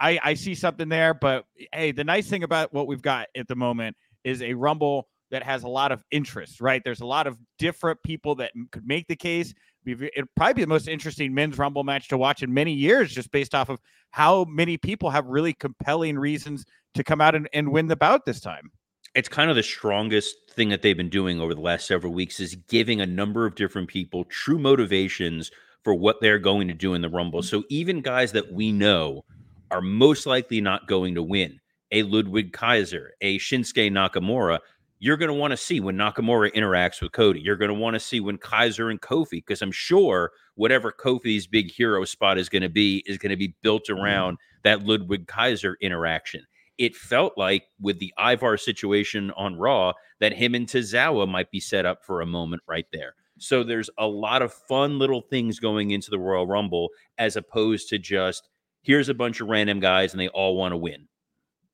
I 0.00 0.18
I 0.22 0.34
see 0.34 0.54
something 0.54 0.88
there, 0.88 1.14
but 1.14 1.44
hey, 1.72 1.92
the 1.92 2.04
nice 2.04 2.28
thing 2.28 2.42
about 2.42 2.72
what 2.72 2.86
we've 2.86 3.02
got 3.02 3.28
at 3.36 3.46
the 3.46 3.54
moment 3.54 3.96
is 4.24 4.42
a 4.42 4.54
Rumble 4.54 5.08
that 5.30 5.42
has 5.42 5.62
a 5.62 5.68
lot 5.68 5.92
of 5.92 6.02
interest, 6.10 6.60
right? 6.60 6.82
There's 6.82 7.00
a 7.00 7.06
lot 7.06 7.26
of 7.26 7.38
different 7.58 8.02
people 8.02 8.34
that 8.36 8.52
could 8.70 8.86
make 8.86 9.06
the 9.08 9.16
case. 9.16 9.52
It'd 9.86 10.28
probably 10.36 10.54
be 10.54 10.62
the 10.62 10.68
most 10.68 10.88
interesting 10.88 11.34
men's 11.34 11.58
Rumble 11.58 11.84
match 11.84 12.08
to 12.08 12.18
watch 12.18 12.42
in 12.42 12.52
many 12.52 12.72
years, 12.72 13.12
just 13.12 13.30
based 13.30 13.54
off 13.54 13.68
of 13.68 13.78
how 14.10 14.44
many 14.44 14.78
people 14.78 15.10
have 15.10 15.26
really 15.26 15.52
compelling 15.52 16.18
reasons 16.18 16.64
to 16.94 17.04
come 17.04 17.20
out 17.20 17.34
and, 17.34 17.48
and 17.52 17.70
win 17.70 17.88
the 17.88 17.96
bout 17.96 18.24
this 18.24 18.40
time. 18.40 18.70
It's 19.14 19.28
kind 19.28 19.50
of 19.50 19.56
the 19.56 19.62
strongest 19.62 20.36
thing 20.50 20.70
that 20.70 20.82
they've 20.82 20.96
been 20.96 21.10
doing 21.10 21.40
over 21.40 21.54
the 21.54 21.60
last 21.60 21.86
several 21.86 22.12
weeks 22.12 22.40
is 22.40 22.56
giving 22.68 23.00
a 23.00 23.06
number 23.06 23.46
of 23.46 23.54
different 23.54 23.88
people 23.88 24.24
true 24.24 24.58
motivations 24.58 25.50
for 25.84 25.94
what 25.94 26.20
they're 26.20 26.38
going 26.38 26.66
to 26.68 26.74
do 26.74 26.94
in 26.94 27.02
the 27.02 27.08
Rumble. 27.08 27.42
So 27.42 27.62
even 27.68 28.00
guys 28.00 28.32
that 28.32 28.52
we 28.52 28.72
know 28.72 29.24
are 29.70 29.82
most 29.82 30.26
likely 30.26 30.60
not 30.60 30.88
going 30.88 31.14
to 31.14 31.22
win, 31.22 31.60
a 31.92 32.02
Ludwig 32.02 32.52
Kaiser, 32.52 33.12
a 33.20 33.38
Shinsuke 33.38 33.92
Nakamura, 33.92 34.58
you're 34.98 35.18
going 35.18 35.28
to 35.28 35.34
want 35.34 35.50
to 35.50 35.56
see 35.56 35.80
when 35.80 35.96
Nakamura 35.96 36.52
interacts 36.54 37.02
with 37.02 37.12
Cody. 37.12 37.40
You're 37.40 37.56
going 37.56 37.68
to 37.68 37.74
want 37.74 37.94
to 37.94 38.00
see 38.00 38.20
when 38.20 38.38
Kaiser 38.38 38.88
and 38.88 39.00
Kofi, 39.00 39.32
because 39.32 39.60
I'm 39.60 39.72
sure 39.72 40.32
whatever 40.54 40.90
Kofi's 40.90 41.46
big 41.46 41.70
hero 41.70 42.04
spot 42.04 42.38
is 42.38 42.48
going 42.48 42.62
to 42.62 42.70
be 42.70 43.02
is 43.06 43.18
going 43.18 43.30
to 43.30 43.36
be 43.36 43.54
built 43.62 43.88
mm-hmm. 43.88 44.00
around 44.00 44.38
that 44.62 44.86
Ludwig 44.86 45.26
Kaiser 45.26 45.76
interaction. 45.80 46.46
It 46.78 46.96
felt 46.96 47.34
like 47.36 47.64
with 47.80 47.98
the 47.98 48.12
Ivar 48.18 48.56
situation 48.56 49.30
on 49.32 49.56
Raw 49.56 49.92
that 50.20 50.32
him 50.32 50.54
and 50.54 50.66
Tozawa 50.66 51.28
might 51.28 51.50
be 51.50 51.60
set 51.60 51.84
up 51.84 52.02
for 52.04 52.20
a 52.20 52.26
moment 52.26 52.62
right 52.66 52.86
there. 52.92 53.14
So 53.44 53.62
there's 53.62 53.90
a 53.98 54.06
lot 54.06 54.42
of 54.42 54.52
fun 54.52 54.98
little 54.98 55.20
things 55.20 55.58
going 55.60 55.90
into 55.90 56.10
the 56.10 56.18
Royal 56.18 56.46
Rumble 56.46 56.90
as 57.18 57.36
opposed 57.36 57.88
to 57.90 57.98
just 57.98 58.48
here's 58.82 59.08
a 59.08 59.14
bunch 59.14 59.40
of 59.40 59.48
random 59.48 59.80
guys 59.80 60.12
and 60.12 60.20
they 60.20 60.28
all 60.28 60.56
want 60.56 60.72
to 60.72 60.76
win. 60.76 61.08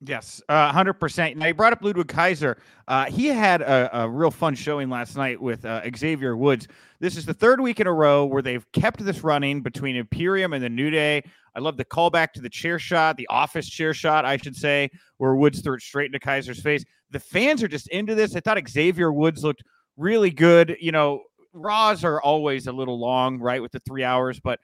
Yes, 0.02 0.40
uh, 0.48 0.72
100%. 0.72 1.36
Now, 1.36 1.46
you 1.46 1.52
brought 1.52 1.74
up 1.74 1.82
Ludwig 1.82 2.08
Kaiser. 2.08 2.56
Uh, 2.88 3.04
he 3.04 3.26
had 3.26 3.60
a, 3.60 4.04
a, 4.04 4.08
real 4.08 4.30
fun 4.30 4.54
showing 4.54 4.88
last 4.88 5.14
night 5.14 5.38
with 5.38 5.66
uh, 5.66 5.82
Xavier 5.94 6.38
Woods. 6.38 6.68
This 7.00 7.18
is 7.18 7.26
the 7.26 7.34
third 7.34 7.60
week 7.60 7.80
in 7.80 7.86
a 7.86 7.92
row 7.92 8.24
where 8.24 8.40
they've 8.40 8.64
kept 8.72 9.04
this 9.04 9.22
running 9.22 9.60
between 9.60 9.96
Imperium 9.96 10.54
and 10.54 10.64
the 10.64 10.70
New 10.70 10.88
Day. 10.88 11.22
I 11.54 11.58
love 11.60 11.76
the 11.76 11.84
callback 11.84 12.32
to 12.32 12.40
the 12.40 12.48
chair 12.48 12.78
shot, 12.78 13.18
the 13.18 13.26
office 13.28 13.68
chair 13.68 13.92
shot, 13.92 14.24
I 14.24 14.38
should 14.38 14.56
say, 14.56 14.88
where 15.18 15.34
Woods 15.34 15.60
threw 15.60 15.74
it 15.74 15.82
straight 15.82 16.06
into 16.06 16.18
Kaiser's 16.18 16.62
face. 16.62 16.82
The 17.10 17.20
fans 17.20 17.62
are 17.62 17.68
just 17.68 17.88
into 17.88 18.14
this. 18.14 18.34
I 18.34 18.40
thought 18.40 18.58
Xavier 18.66 19.12
Woods 19.12 19.44
looked 19.44 19.64
really 19.98 20.30
good. 20.30 20.78
You 20.80 20.92
know, 20.92 21.24
Raws 21.52 22.04
are 22.04 22.20
always 22.20 22.66
a 22.66 22.72
little 22.72 22.98
long, 22.98 23.38
right, 23.38 23.60
with 23.60 23.72
the 23.72 23.80
three 23.80 24.04
hours, 24.04 24.40
but 24.40 24.60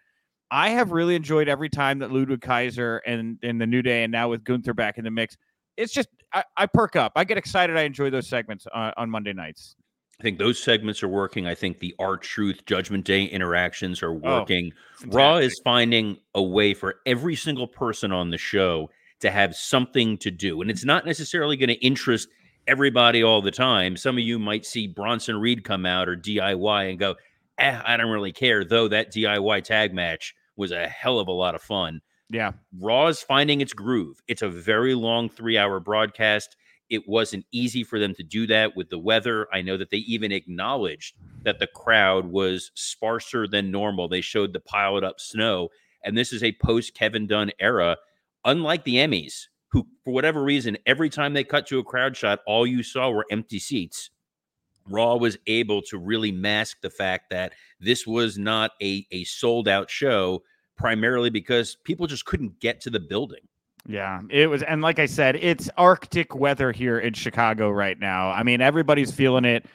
I 0.51 0.71
have 0.71 0.93
really 0.93 1.17
enjoyed 1.17 1.49
every 1.49 1.69
time 1.69 1.99
that 1.99 2.13
Ludwig 2.13 2.41
Kaiser 2.41 2.99
and, 2.99 3.39
and 3.43 3.61
the 3.61 3.67
New 3.67 3.83
Day 3.83 4.05
and 4.05 4.13
now 4.13 4.29
with 4.29 4.45
Gunther 4.45 4.75
back 4.75 4.99
in 4.99 5.05
the 5.05 5.11
mix. 5.11 5.37
It's 5.77 5.93
just, 5.93 6.09
I, 6.33 6.45
I 6.57 6.67
perk 6.67 6.97
up. 6.97 7.13
I 7.17 7.25
get 7.25 7.37
excited. 7.37 7.77
I 7.77 7.83
enjoy 7.83 8.11
those 8.11 8.29
segments 8.29 8.67
uh, 8.73 8.93
on 8.97 9.11
Monday 9.11 9.33
nights. 9.33 9.75
I 10.19 10.23
think 10.23 10.39
those 10.39 10.63
segments 10.63 11.03
are 11.03 11.09
working. 11.09 11.47
I 11.47 11.55
think 11.55 11.79
the 11.79 11.95
R-Truth 11.99 12.65
Judgment 12.65 13.05
Day 13.05 13.25
interactions 13.25 14.03
are 14.03 14.13
oh, 14.13 14.39
working. 14.39 14.73
Oh, 15.05 15.09
Raw 15.09 15.37
is 15.37 15.61
finding 15.63 16.17
a 16.35 16.43
way 16.43 16.73
for 16.73 16.97
every 17.05 17.37
single 17.37 17.67
person 17.67 18.13
on 18.13 18.31
the 18.31 18.39
show 18.39 18.89
to 19.21 19.31
have 19.31 19.55
something 19.55 20.17
to 20.19 20.31
do. 20.31 20.63
And 20.63 20.71
it's 20.71 20.85
not 20.85 21.05
necessarily 21.05 21.57
going 21.57 21.69
to 21.69 21.85
interest 21.85 22.29
everybody 22.67 23.23
all 23.23 23.43
the 23.43 23.51
time. 23.51 23.97
Some 23.97 24.17
of 24.17 24.25
you 24.25 24.39
might 24.39 24.67
see 24.67 24.87
Bronson 24.87 25.39
Reed 25.39 25.65
come 25.65 25.87
out 25.87 26.09
or 26.09 26.17
DIY 26.17 26.91
and 26.91 26.99
go, 26.99 27.17
eh, 27.59 27.81
I 27.85 27.97
don't 27.97 28.11
really 28.11 28.33
care, 28.33 28.65
though 28.65 28.89
that 28.89 29.13
DIY 29.13 29.65
tag 29.65 29.95
match 29.95 30.35
was 30.57 30.73
a 30.73 30.89
hell 30.89 31.19
of 31.19 31.29
a 31.29 31.33
lot 31.33 31.55
of 31.55 31.63
fun. 31.63 32.01
Yeah. 32.29 32.53
Raw 32.79 33.07
is 33.07 33.23
finding 33.23 33.61
its 33.61 33.73
groove. 33.73 34.21
It's 34.27 34.43
a 34.43 34.49
very 34.49 34.95
long 34.95 35.29
three 35.29 35.57
hour 35.57 35.79
broadcast. 35.79 36.57
It 36.89 37.09
wasn't 37.09 37.47
easy 37.53 37.83
for 37.83 37.99
them 37.99 38.15
to 38.15 38.23
do 38.23 38.47
that 38.47 38.77
with 38.77 38.91
the 38.91 38.99
weather. 38.99 39.49
I 39.53 39.63
know 39.63 39.77
that 39.77 39.91
they 39.91 39.99
even 39.99 40.33
acknowledged 40.33 41.15
that 41.43 41.59
the 41.59 41.67
crowd 41.67 42.27
was 42.27 42.71
sparser 42.75 43.47
than 43.49 43.71
normal. 43.71 44.09
They 44.09 44.21
showed 44.21 44.53
the 44.53 44.61
piled 44.61 45.05
up 45.05 45.21
snow. 45.21 45.69
And 46.05 46.17
this 46.17 46.33
is 46.33 46.43
a 46.43 46.57
post 46.63 46.95
Kevin 46.95 47.27
Dunn 47.27 47.51
era, 47.59 47.97
unlike 48.45 48.85
the 48.85 48.97
Emmys, 48.97 49.47
who, 49.77 49.87
for 50.05 50.15
whatever 50.15 50.43
reason, 50.43 50.79
every 50.87 51.11
time 51.11 51.35
they 51.35 51.45
cut 51.45 51.67
to 51.67 51.79
a 51.79 51.85
crowd 51.85 52.17
shot, 52.17 52.41
all 52.47 52.67
you 52.67 52.83
saw 52.83 53.11
were 53.11 53.27
empty 53.31 53.59
seats. 53.59 54.09
Raw 54.89 55.17
was 55.17 55.37
able 55.47 55.83
to 55.83 55.99
really 55.99 56.33
mask 56.33 56.79
the 56.81 56.89
fact 56.89 57.29
that 57.29 57.53
this 57.79 58.07
was 58.07 58.39
not 58.39 58.71
a, 58.81 59.07
a 59.11 59.25
sold 59.25 59.69
out 59.69 59.91
show, 59.91 60.43
primarily 60.79 61.29
because 61.29 61.77
people 61.85 62.07
just 62.07 62.25
couldn't 62.25 62.59
get 62.59 62.81
to 62.81 62.91
the 62.91 63.01
building. 63.01 63.43
Yeah, 63.87 64.23
it 64.31 64.47
was. 64.49 64.63
And 64.63 64.81
like 64.81 64.99
I 64.99 65.05
said, 65.05 65.37
it's 65.37 65.69
Arctic 65.77 66.35
weather 66.35 66.73
here 66.73 66.99
in 66.99 67.13
Chicago 67.13 67.71
right 67.71 67.99
now. 67.99 68.31
I 68.31 68.45
mean, 68.45 68.63
everybody's 68.63 69.13
feeling 69.13 69.45
it. 69.45 69.67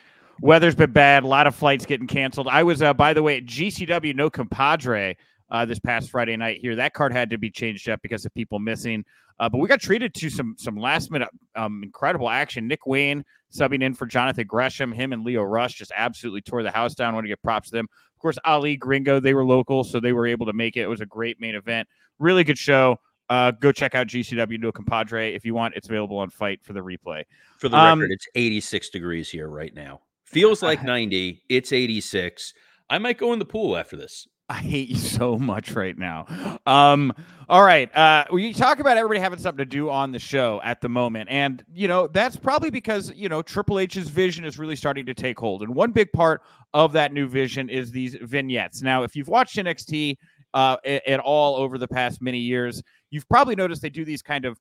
Weather's 0.41 0.74
been 0.74 0.93
bad. 0.93 1.24
A 1.24 1.27
lot 1.27 1.46
of 1.46 1.53
flights 1.53 1.86
getting 1.86 2.08
canceled. 2.08 2.48
I 2.48 2.63
was, 2.63 2.81
uh, 2.81 2.96
by 2.96 3.13
the 3.13 3.22
way, 3.22 3.38
at 3.38 3.46
GCW 3.46 4.15
No 4.15 4.31
Compadre 4.31 5.15
uh, 5.51 5.65
this 5.65 5.79
past 5.79 6.10
Friday 6.10 6.36
night 6.38 6.60
here. 6.60 6.75
That 6.75 6.93
card 6.93 7.13
had 7.13 7.29
to 7.29 7.38
be 7.38 7.51
changed 7.51 7.88
up 7.89 8.01
because 8.01 8.25
of 8.25 8.34
people 8.34 8.58
missing. 8.58 9.05
Uh, 9.41 9.50
but 9.50 9.57
we 9.57 9.67
got 9.67 9.81
treated 9.81 10.13
to 10.13 10.29
some 10.29 10.55
some 10.57 10.77
last 10.77 11.10
minute 11.10 11.27
um, 11.55 11.81
incredible 11.83 12.29
action. 12.29 12.67
Nick 12.67 12.86
Wayne 12.86 13.25
subbing 13.51 13.81
in 13.81 13.95
for 13.95 14.05
Jonathan 14.05 14.45
Gresham. 14.45 14.91
Him 14.91 15.13
and 15.13 15.25
Leo 15.25 15.41
Rush 15.41 15.74
just 15.74 15.91
absolutely 15.95 16.41
tore 16.41 16.62
the 16.62 16.69
house 16.69 16.93
down. 16.93 17.12
I 17.12 17.15
want 17.15 17.25
to 17.25 17.29
get 17.29 17.41
props 17.41 17.71
to 17.71 17.77
them. 17.77 17.88
Of 18.15 18.21
course, 18.21 18.38
Ali 18.45 18.77
Gringo, 18.77 19.19
they 19.19 19.33
were 19.33 19.43
local, 19.43 19.83
so 19.83 20.00
they 20.00 20.13
were 20.13 20.27
able 20.27 20.45
to 20.45 20.53
make 20.53 20.77
it. 20.77 20.81
It 20.81 20.88
was 20.88 21.01
a 21.01 21.07
great 21.07 21.41
main 21.41 21.55
event. 21.55 21.88
Really 22.19 22.43
good 22.43 22.60
show. 22.60 23.00
Uh, 23.31 23.50
go 23.50 23.71
check 23.71 23.95
out 23.95 24.05
GCW 24.05 24.60
No 24.60 24.71
Compadre 24.71 25.33
if 25.33 25.43
you 25.43 25.55
want. 25.55 25.74
It's 25.75 25.89
available 25.89 26.19
on 26.19 26.29
FITE 26.29 26.63
for 26.63 26.74
the 26.74 26.81
replay. 26.81 27.24
For 27.57 27.67
the 27.67 27.77
um, 27.77 28.00
record, 28.00 28.12
it's 28.12 28.27
86 28.36 28.89
degrees 28.89 29.27
here 29.27 29.48
right 29.48 29.74
now. 29.74 30.01
Feels 30.25 30.62
like 30.62 30.83
90. 30.83 31.41
It's 31.50 31.74
86. 31.74 32.53
I 32.91 33.00
might 33.00 33.17
go 33.17 33.33
in 33.33 33.39
the 33.39 33.45
pool 33.45 33.75
after 33.75 33.98
this. 33.98 34.27
I 34.51 34.55
hate 34.55 34.89
you 34.89 34.98
so 34.98 35.38
much 35.38 35.72
right 35.72 35.98
now. 35.98 36.60
Um, 36.65 37.13
all 37.48 37.63
right. 37.63 37.93
Uh, 37.96 38.25
we 38.34 38.53
talk 38.53 38.79
about 38.79 38.98
everybody 38.98 39.22
having 39.22 39.39
something 39.39 39.60
to 39.60 39.65
do 39.65 39.89
on 39.89 40.12
the 40.12 40.20
show 40.20 40.60
at 40.62 40.81
the 40.81 40.89
moment. 40.89 41.29
And, 41.31 41.63
you 41.74 41.88
know, 41.88 42.08
that's 42.08 42.36
probably 42.36 42.70
because, 42.70 43.13
you 43.15 43.29
know, 43.29 43.41
Triple 43.41 43.79
H's 43.79 44.10
vision 44.10 44.43
is 44.43 44.60
really 44.60 44.75
starting 44.75 45.05
to 45.05 45.13
take 45.13 45.39
hold. 45.39 45.62
And 45.63 45.74
one 45.74 45.93
big 45.93 46.12
part 46.12 46.41
of 46.74 46.91
that 46.91 47.13
new 47.13 47.29
vision 47.29 47.70
is 47.70 47.91
these 47.91 48.15
vignettes. 48.15 48.81
Now, 48.81 49.03
if 49.03 49.15
you've 49.15 49.29
watched 49.29 49.55
NXT 49.55 50.17
uh, 50.53 50.75
at 50.86 51.22
all 51.22 51.55
over 51.55 51.77
the 51.77 51.88
past 51.88 52.22
many 52.22 52.39
years, 52.39 52.84
you've 53.10 53.29
probably 53.29 53.55
noticed 53.55 53.81
they 53.81 53.89
do 53.89 54.03
these 54.03 54.22
kind 54.22 54.43
of 54.43 54.60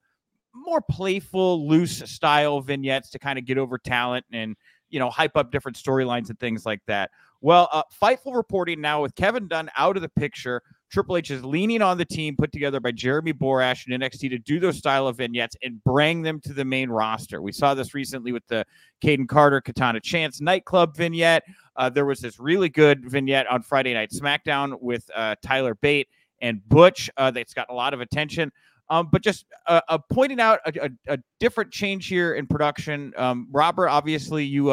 more 0.54 0.80
playful, 0.80 1.66
loose 1.66 1.98
style 2.08 2.60
vignettes 2.60 3.10
to 3.10 3.18
kind 3.18 3.40
of 3.40 3.44
get 3.44 3.58
over 3.58 3.76
talent 3.76 4.24
and, 4.32 4.54
you 4.88 5.00
know, 5.00 5.10
hype 5.10 5.36
up 5.36 5.50
different 5.50 5.76
storylines 5.76 6.28
and 6.28 6.38
things 6.38 6.64
like 6.64 6.80
that. 6.86 7.10
Well, 7.40 7.68
uh, 7.72 7.82
Fightful 8.02 8.34
reporting 8.34 8.80
now 8.80 9.00
with 9.00 9.14
Kevin 9.14 9.48
Dunn 9.48 9.70
out 9.76 9.96
of 9.96 10.02
the 10.02 10.08
picture. 10.10 10.62
Triple 10.90 11.16
H 11.16 11.30
is 11.30 11.44
leaning 11.44 11.82
on 11.82 11.96
the 11.96 12.04
team 12.04 12.36
put 12.36 12.52
together 12.52 12.80
by 12.80 12.90
Jeremy 12.90 13.32
Borash 13.32 13.86
and 13.86 14.02
NXT 14.02 14.28
to 14.30 14.38
do 14.38 14.58
those 14.58 14.76
style 14.76 15.06
of 15.06 15.16
vignettes 15.16 15.56
and 15.62 15.82
bring 15.84 16.22
them 16.22 16.40
to 16.40 16.52
the 16.52 16.64
main 16.64 16.90
roster. 16.90 17.40
We 17.40 17.52
saw 17.52 17.74
this 17.74 17.94
recently 17.94 18.32
with 18.32 18.46
the 18.48 18.66
Kayden 19.02 19.28
Carter 19.28 19.60
Katana 19.60 20.00
Chance 20.00 20.40
nightclub 20.40 20.96
vignette. 20.96 21.44
Uh, 21.76 21.88
there 21.88 22.04
was 22.04 22.20
this 22.20 22.40
really 22.40 22.68
good 22.68 23.08
vignette 23.08 23.46
on 23.46 23.62
Friday 23.62 23.94
Night 23.94 24.10
SmackDown 24.10 24.80
with 24.80 25.08
uh, 25.14 25.36
Tyler 25.42 25.76
Bate 25.76 26.08
and 26.42 26.66
Butch 26.68 27.08
uh, 27.16 27.30
that's 27.30 27.54
got 27.54 27.70
a 27.70 27.74
lot 27.74 27.94
of 27.94 28.00
attention. 28.00 28.50
Um, 28.90 29.08
but 29.12 29.22
just 29.22 29.46
uh, 29.68 29.80
uh, 29.88 29.98
pointing 30.12 30.40
out 30.40 30.58
a, 30.66 30.86
a, 30.86 31.14
a, 31.14 31.18
different 31.38 31.70
change 31.70 32.08
here 32.08 32.34
in 32.34 32.48
production. 32.48 33.12
Um, 33.16 33.46
Robert, 33.52 33.88
obviously, 33.88 34.44
you 34.44 34.72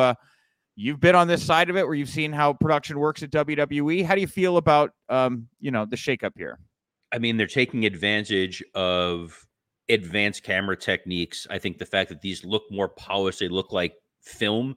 you've 0.77 0.99
been 1.01 1.15
on 1.15 1.27
this 1.27 1.43
side 1.43 1.69
of 1.69 1.75
it 1.75 1.85
where 1.85 1.95
you've 1.95 2.07
seen 2.07 2.31
how 2.31 2.53
production 2.53 2.99
works 2.99 3.23
at 3.23 3.31
WWE. 3.31 4.05
How 4.05 4.15
do 4.15 4.21
you 4.21 4.27
feel 4.27 4.55
about 4.55 4.91
um, 5.09 5.47
you 5.59 5.71
know 5.71 5.85
the 5.85 5.97
shakeup 5.97 6.31
here? 6.37 6.59
I 7.11 7.19
mean, 7.19 7.35
they're 7.35 7.47
taking 7.47 7.85
advantage 7.85 8.63
of 8.75 9.45
advanced 9.89 10.43
camera 10.43 10.77
techniques. 10.77 11.47
I 11.49 11.57
think 11.57 11.77
the 11.77 11.85
fact 11.85 12.09
that 12.09 12.21
these 12.21 12.45
look 12.45 12.63
more 12.69 12.89
polished, 12.89 13.39
they 13.39 13.49
look 13.49 13.73
like 13.73 13.95
film. 14.21 14.75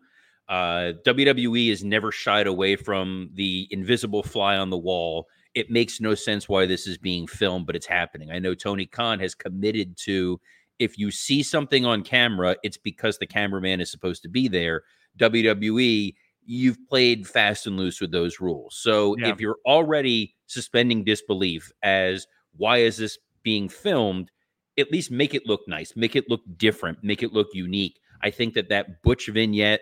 Uh, 0.49 0.95
WWE 1.07 1.69
has 1.69 1.85
never 1.85 2.11
shied 2.11 2.47
away 2.47 2.75
from 2.75 3.31
the 3.35 3.69
invisible 3.71 4.23
fly 4.23 4.57
on 4.57 4.71
the 4.71 4.79
wall. 4.79 5.27
It 5.55 5.71
makes 5.71 6.01
no 6.01 6.15
sense 6.15 6.49
why 6.49 6.67
this 6.67 6.87
is 6.87 6.99
being 6.99 7.27
filmed, 7.27 7.67
but 7.67 7.77
it's 7.77 7.87
happening. 7.87 8.31
I 8.31 8.39
know 8.39 8.55
Tony 8.55 8.87
Khan 8.87 9.19
has 9.21 9.35
committed 9.35 9.97
to 10.05 10.41
if 10.79 10.97
you 10.97 11.11
see 11.11 11.43
something 11.43 11.85
on 11.85 12.03
camera, 12.03 12.57
it's 12.63 12.79
because 12.79 13.19
the 13.19 13.27
cameraman 13.27 13.81
is 13.81 13.91
supposed 13.91 14.23
to 14.23 14.29
be 14.29 14.49
there. 14.49 14.83
WWE, 15.19 16.15
you've 16.45 16.79
played 16.89 17.27
fast 17.27 17.67
and 17.67 17.77
loose 17.77 18.01
with 18.01 18.13
those 18.13 18.41
rules. 18.41 18.77
So 18.77 19.17
yeah. 19.19 19.29
if 19.29 19.41
you're 19.41 19.59
already 19.67 20.35
suspending 20.47 21.05
disbelief 21.05 21.71
as 21.83 22.27
why 22.57 22.79
is 22.79 22.97
this 22.97 23.19
being 23.43 23.69
filmed, 23.69 24.31
at 24.79 24.91
least 24.91 25.11
make 25.11 25.35
it 25.35 25.47
look 25.47 25.61
nice, 25.67 25.95
make 25.97 26.17
it 26.17 26.29
look 26.29 26.43
different, 26.57 26.99
make 27.03 27.23
it 27.23 27.33
look 27.33 27.49
unique. 27.53 28.01
I 28.23 28.31
think 28.31 28.55
that 28.55 28.69
that 28.69 29.03
Butch 29.03 29.29
vignette, 29.29 29.81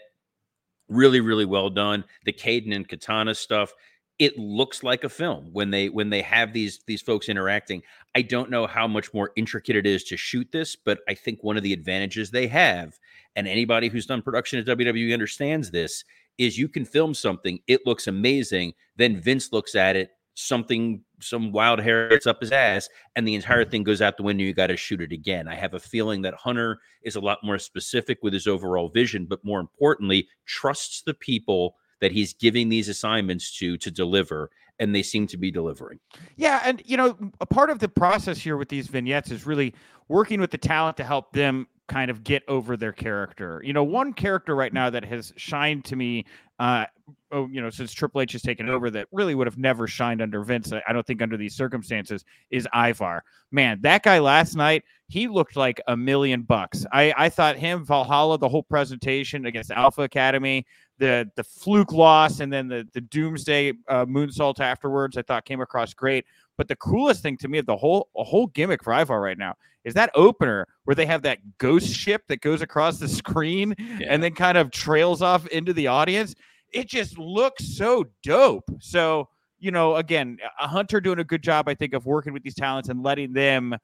really, 0.89 1.21
really 1.21 1.45
well 1.45 1.71
done. 1.71 2.05
The 2.25 2.33
Kayden 2.33 2.75
and 2.75 2.89
Katana 2.89 3.35
stuff, 3.35 3.73
it 4.19 4.37
looks 4.37 4.83
like 4.83 5.05
a 5.05 5.09
film 5.09 5.51
when 5.53 5.71
they 5.71 5.89
when 5.89 6.11
they 6.11 6.23
have 6.23 6.53
these 6.53 6.81
these 6.87 7.03
folks 7.03 7.29
interacting. 7.29 7.83
I 8.15 8.23
don't 8.23 8.51
know 8.51 8.67
how 8.67 8.89
much 8.89 9.15
more 9.15 9.31
intricate 9.37 9.77
it 9.77 9.87
is 9.87 10.05
to 10.05 10.17
shoot 10.17 10.51
this, 10.51 10.77
but 10.77 11.01
I 11.09 11.15
think 11.15 11.43
one 11.43 11.57
of 11.57 11.63
the 11.63 11.73
advantages 11.73 12.31
they 12.31 12.49
have 12.49 12.99
and 13.39 13.47
anybody 13.47 13.89
who's 13.89 14.05
done 14.05 14.21
production 14.21 14.59
at 14.59 14.67
WWE 14.67 15.13
understands 15.13 15.71
this, 15.71 16.05
is 16.39 16.59
you 16.59 16.69
can 16.69 16.85
film 16.85 17.15
something, 17.15 17.61
it 17.69 17.87
looks 17.87 18.09
amazing, 18.09 18.75
then 18.97 19.21
Vince 19.21 19.53
looks 19.53 19.77
at 19.77 19.95
it, 19.95 20.11
something, 20.35 21.03
some 21.21 21.53
wild 21.53 21.81
hair 21.81 22.09
gets 22.09 22.27
up 22.27 22.41
his 22.41 22.51
ass, 22.51 22.89
and 23.15 23.27
the 23.27 23.37
entire 23.37 23.63
mm-hmm. 23.63 23.71
thing 23.71 23.85
goes 23.85 24.03
out 24.03 24.17
the 24.17 24.25
window. 24.25 24.43
You 24.43 24.55
got 24.55 24.69
to 24.69 24.77
shoot 24.77 25.01
it 25.01 25.13
again. 25.13 25.47
I 25.47 25.55
have 25.55 25.75
a 25.75 25.81
feeling 25.81 26.23
that 26.23 26.35
Hunter 26.35 26.81
is 27.03 27.15
a 27.15 27.21
lot 27.21 27.39
more 27.45 27.61
specific 27.61 28.19
with 28.23 28.33
his 28.33 28.49
overall 28.49 28.89
vision, 28.89 29.27
but 29.27 29.45
more 29.45 29.61
importantly, 29.61 30.29
trusts 30.45 31.03
the 31.03 31.15
people 31.15 31.77
that 32.01 32.13
he's 32.13 32.35
giving 32.35 32.69
these 32.69 32.89
assignments 32.89 33.57
to 33.59 33.77
to 33.79 33.91
deliver 33.91 34.51
and 34.79 34.95
they 34.95 35.03
seem 35.03 35.27
to 35.27 35.37
be 35.37 35.51
delivering. 35.51 35.99
Yeah, 36.37 36.61
and 36.65 36.83
you 36.85 36.97
know, 36.97 37.17
a 37.41 37.47
part 37.47 37.71
of 37.71 37.79
the 37.79 37.89
process 37.89 38.39
here 38.39 38.57
with 38.57 38.69
these 38.69 38.87
vignettes 38.87 39.31
is 39.31 39.47
really 39.47 39.75
working 40.09 40.41
with 40.41 40.51
the 40.51 40.59
talent 40.59 40.97
to 40.99 41.05
help 41.05 41.33
them 41.33 41.67
kind 41.89 42.11
of 42.11 42.23
get 42.23 42.43
over 42.49 42.77
their 42.77 42.93
character. 42.93 43.61
You 43.65 43.73
know, 43.73 43.83
one 43.83 44.13
character 44.13 44.55
right 44.55 44.73
now 44.73 44.91
that 44.91 45.05
has 45.07 45.33
shined 45.37 45.85
to 45.87 45.97
me, 45.97 46.27
uh, 46.59 46.85
oh, 47.33 47.49
you 47.51 47.61
know, 47.63 47.71
since 47.71 47.93
Triple 47.93 48.21
H 48.21 48.33
has 48.33 48.43
taken 48.43 48.69
over, 48.69 48.91
that 48.91 49.09
really 49.11 49.35
would 49.35 49.47
have 49.47 49.59
never 49.59 49.87
shined 49.87 50.21
under 50.21 50.43
Vince. 50.43 50.73
I 50.73 50.93
don't 50.93 51.07
think 51.07 51.23
under 51.23 51.37
these 51.37 51.55
circumstances 51.57 52.25
is 52.51 52.69
Ivar. 52.75 53.25
Man, 53.51 53.81
that 53.83 54.03
guy 54.03 54.19
last 54.19 54.55
night, 54.55 54.85
he 55.09 55.29
looked 55.29 55.57
like 55.57 55.81
a 55.89 55.97
million 55.97 56.43
bucks. 56.43 56.85
I 56.93 57.15
I 57.17 57.29
thought 57.31 57.57
him 57.57 57.85
Valhalla, 57.85 58.39
the 58.39 58.49
whole 58.49 58.63
presentation 58.63 59.47
against 59.47 59.71
Alpha 59.71 60.03
Academy, 60.03 60.67
the 60.99 61.31
the 61.37 61.45
fluke 61.45 61.93
loss, 61.93 62.41
and 62.41 62.53
then 62.53 62.69
the 62.69 62.87
the 62.93 63.01
Doomsday 63.01 63.73
uh, 63.89 64.05
moonsault 64.07 64.61
afterwards, 64.61 65.17
I 65.17 65.23
thought 65.23 65.45
came 65.45 65.61
across 65.61 65.95
great. 65.95 66.25
But 66.57 66.69
the 66.69 66.77
coolest 66.77 67.23
thing 67.23 67.37
to 67.39 67.49
me 67.49 67.59
of 67.59 67.67
the 67.67 67.77
whole 67.77 68.09
a 68.17 68.25
whole 68.25 68.49
gimmick 68.49 68.83
for 68.83 68.93
Ivar 68.93 69.21
right 69.21 69.39
now 69.39 69.55
is 69.85 69.95
that 69.95 70.11
opener 70.15 70.67
where 70.85 70.95
they 70.95 71.07
have 71.07 71.23
that 71.23 71.39
ghost 71.59 71.95
ship 71.95 72.23
that 72.29 72.41
goes 72.41 72.63
across 72.63 72.99
the 72.99 73.09
screen 73.09 73.75
yeah. 73.79 74.09
and 74.11 74.23
then 74.23 74.35
kind 74.35 74.59
of 74.59 74.71
trails 74.71 75.23
off 75.23 75.47
into 75.49 75.73
the 75.73 75.87
audience. 75.87 76.35
It 76.73 76.89
just 76.89 77.17
looks 77.17 77.65
so 77.65 78.05
dope. 78.23 78.69
So, 78.81 79.29
you 79.59 79.71
know, 79.71 79.97
again, 79.97 80.39
a 80.61 80.69
Hunter 80.69 81.01
doing 81.01 81.21
a 81.21 81.25
good 81.25 81.43
job, 81.43 81.69
I 81.69 81.75
think, 81.75 81.95
of 81.95 82.05
working 82.05 82.33
with 82.33 82.43
these 82.43 82.55
talents 82.55 82.91
and 82.91 83.03
letting 83.03 83.33
them, 83.33 83.75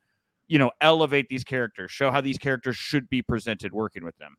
you 0.49 0.59
know, 0.59 0.71
elevate 0.81 1.29
these 1.29 1.45
characters, 1.45 1.91
show 1.91 2.11
how 2.11 2.21
these 2.21 2.37
characters 2.37 2.77
should 2.77 3.09
be 3.09 3.23
presented 3.23 3.73
working 3.73 4.05
with 4.05 4.17
them. 4.19 4.37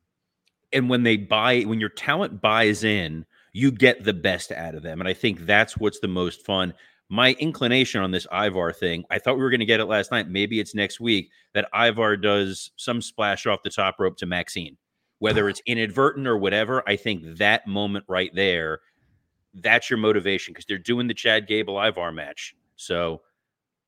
And 0.72 0.90
when 0.90 1.02
they 1.02 1.16
buy, 1.16 1.62
when 1.62 1.80
your 1.80 1.88
talent 1.88 2.40
buys 2.40 2.84
in, 2.84 3.24
you 3.52 3.70
get 3.70 4.04
the 4.04 4.12
best 4.12 4.52
out 4.52 4.74
of 4.74 4.82
them. 4.82 5.00
And 5.00 5.08
I 5.08 5.14
think 5.14 5.46
that's 5.46 5.76
what's 5.76 6.00
the 6.00 6.08
most 6.08 6.44
fun 6.44 6.74
my 7.08 7.34
inclination 7.34 8.02
on 8.02 8.10
this 8.10 8.26
Ivar 8.32 8.72
thing, 8.72 9.04
I 9.10 9.18
thought 9.18 9.36
we 9.36 9.42
were 9.42 9.50
going 9.50 9.60
to 9.60 9.66
get 9.66 9.80
it 9.80 9.86
last 9.86 10.10
night. 10.10 10.28
Maybe 10.28 10.58
it's 10.58 10.74
next 10.74 11.00
week 11.00 11.30
that 11.54 11.68
Ivar 11.74 12.16
does 12.16 12.72
some 12.76 13.00
splash 13.00 13.46
off 13.46 13.62
the 13.62 13.70
top 13.70 13.96
rope 13.98 14.16
to 14.18 14.26
Maxxine, 14.26 14.76
whether 15.18 15.46
ah. 15.46 15.48
it's 15.48 15.62
inadvertent 15.66 16.26
or 16.26 16.36
whatever. 16.36 16.82
I 16.88 16.96
think 16.96 17.22
that 17.38 17.66
moment 17.66 18.04
right 18.08 18.34
there, 18.34 18.80
that's 19.54 19.88
your 19.88 19.98
motivation 19.98 20.52
because 20.52 20.66
they're 20.66 20.78
doing 20.78 21.06
the 21.06 21.14
Chad 21.14 21.46
Gable 21.46 21.80
Ivar 21.80 22.12
match. 22.12 22.56
So 22.74 23.22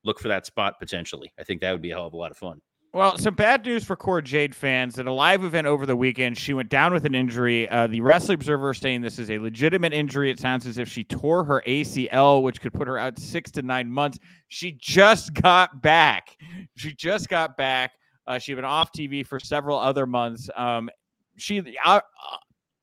look 0.03 0.19
for 0.19 0.29
that 0.29 0.45
spot 0.45 0.79
potentially. 0.79 1.33
I 1.37 1.43
think 1.43 1.61
that 1.61 1.71
would 1.73 1.81
be 1.81 1.91
a 1.91 1.95
hell 1.95 2.07
of 2.07 2.13
a 2.13 2.17
lot 2.17 2.31
of 2.31 2.37
fun. 2.37 2.61
Well, 2.91 3.19
some 3.19 3.35
bad 3.35 3.65
news 3.65 3.83
for 3.83 3.95
Cora 3.95 4.23
Jade 4.23 4.55
fans. 4.55 4.97
At 4.97 5.05
a 5.05 5.13
live 5.13 5.43
event 5.43 5.67
over 5.67 5.85
the 5.85 5.95
weekend, 5.95 6.39
she 6.39 6.55
went 6.55 6.69
down 6.69 6.91
with 6.91 7.05
an 7.05 7.13
injury. 7.13 7.69
Uh, 7.69 7.85
the 7.85 8.01
Wrestling 8.01 8.35
Observer 8.35 8.73
saying 8.73 9.01
this 9.01 9.19
is 9.19 9.29
a 9.29 9.37
legitimate 9.37 9.93
injury. 9.93 10.31
It 10.31 10.39
sounds 10.39 10.65
as 10.65 10.79
if 10.79 10.89
she 10.89 11.03
tore 11.03 11.43
her 11.43 11.61
ACL, 11.67 12.41
which 12.41 12.59
could 12.59 12.73
put 12.73 12.87
her 12.87 12.97
out 12.97 13.19
six 13.19 13.51
to 13.51 13.61
nine 13.61 13.91
months. 13.91 14.17
She 14.47 14.71
just 14.71 15.35
got 15.35 15.83
back. 15.83 16.35
She 16.77 16.91
just 16.93 17.29
got 17.29 17.55
back. 17.57 17.91
Uh, 18.25 18.39
she'd 18.39 18.55
been 18.55 18.65
off 18.65 18.91
TV 18.91 19.25
for 19.25 19.39
several 19.39 19.77
other 19.77 20.07
months. 20.07 20.49
Um, 20.55 20.89
she 21.37 21.59
uh, 21.85 21.99
uh, 21.99 22.01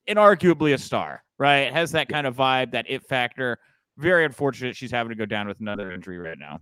inarguably 0.09 0.73
a 0.73 0.79
star, 0.79 1.25
right? 1.37 1.73
Has 1.73 1.91
that 1.93 2.09
kind 2.09 2.29
of 2.29 2.37
vibe, 2.37 2.71
that 2.71 2.87
it 2.89 3.03
factor. 3.09 3.59
Very 3.99 4.25
unfortunate 4.25 4.77
she's 4.77 4.93
having 4.93 5.11
to 5.11 5.17
go 5.17 5.27
down 5.27 5.49
with 5.49 5.59
another 5.59 5.91
injury 5.91 6.19
right 6.19 6.39
now. 6.39 6.61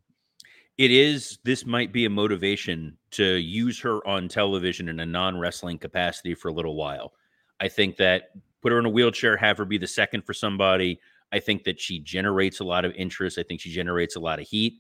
It 0.77 0.91
is. 0.91 1.39
This 1.45 1.67
might 1.67 1.93
be 1.93 2.05
a 2.05 2.11
motivation 2.11 2.97
to 3.15 3.37
use 3.37 3.81
her 3.81 4.07
on 4.07 4.29
television 4.29 4.89
in 4.89 5.01
a 5.01 5.07
non 5.07 5.39
wrestling 5.39 5.79
capacity 5.79 6.35
for 6.35 6.49
a 6.49 6.53
little 6.53 6.75
while. 6.75 7.13
I 7.61 7.69
think 7.69 7.97
that 7.97 8.31
put 8.63 8.73
her 8.73 8.79
in 8.79 8.87
a 8.87 8.91
wheelchair, 8.91 9.37
have 9.37 9.59
her 9.59 9.65
be 9.65 9.79
the 9.79 9.87
second 9.87 10.25
for 10.25 10.35
somebody. 10.35 11.01
I 11.33 11.41
think 11.41 11.65
that 11.65 11.81
she 11.81 11.99
generates 11.99 12.61
a 12.61 12.65
lot 12.65 12.85
of 12.85 12.93
interest. 12.93 13.39
I 13.39 13.43
think 13.43 13.61
she 13.61 13.71
generates 13.71 14.17
a 14.17 14.21
lot 14.21 14.39
of 14.39 14.47
heat. 14.47 14.75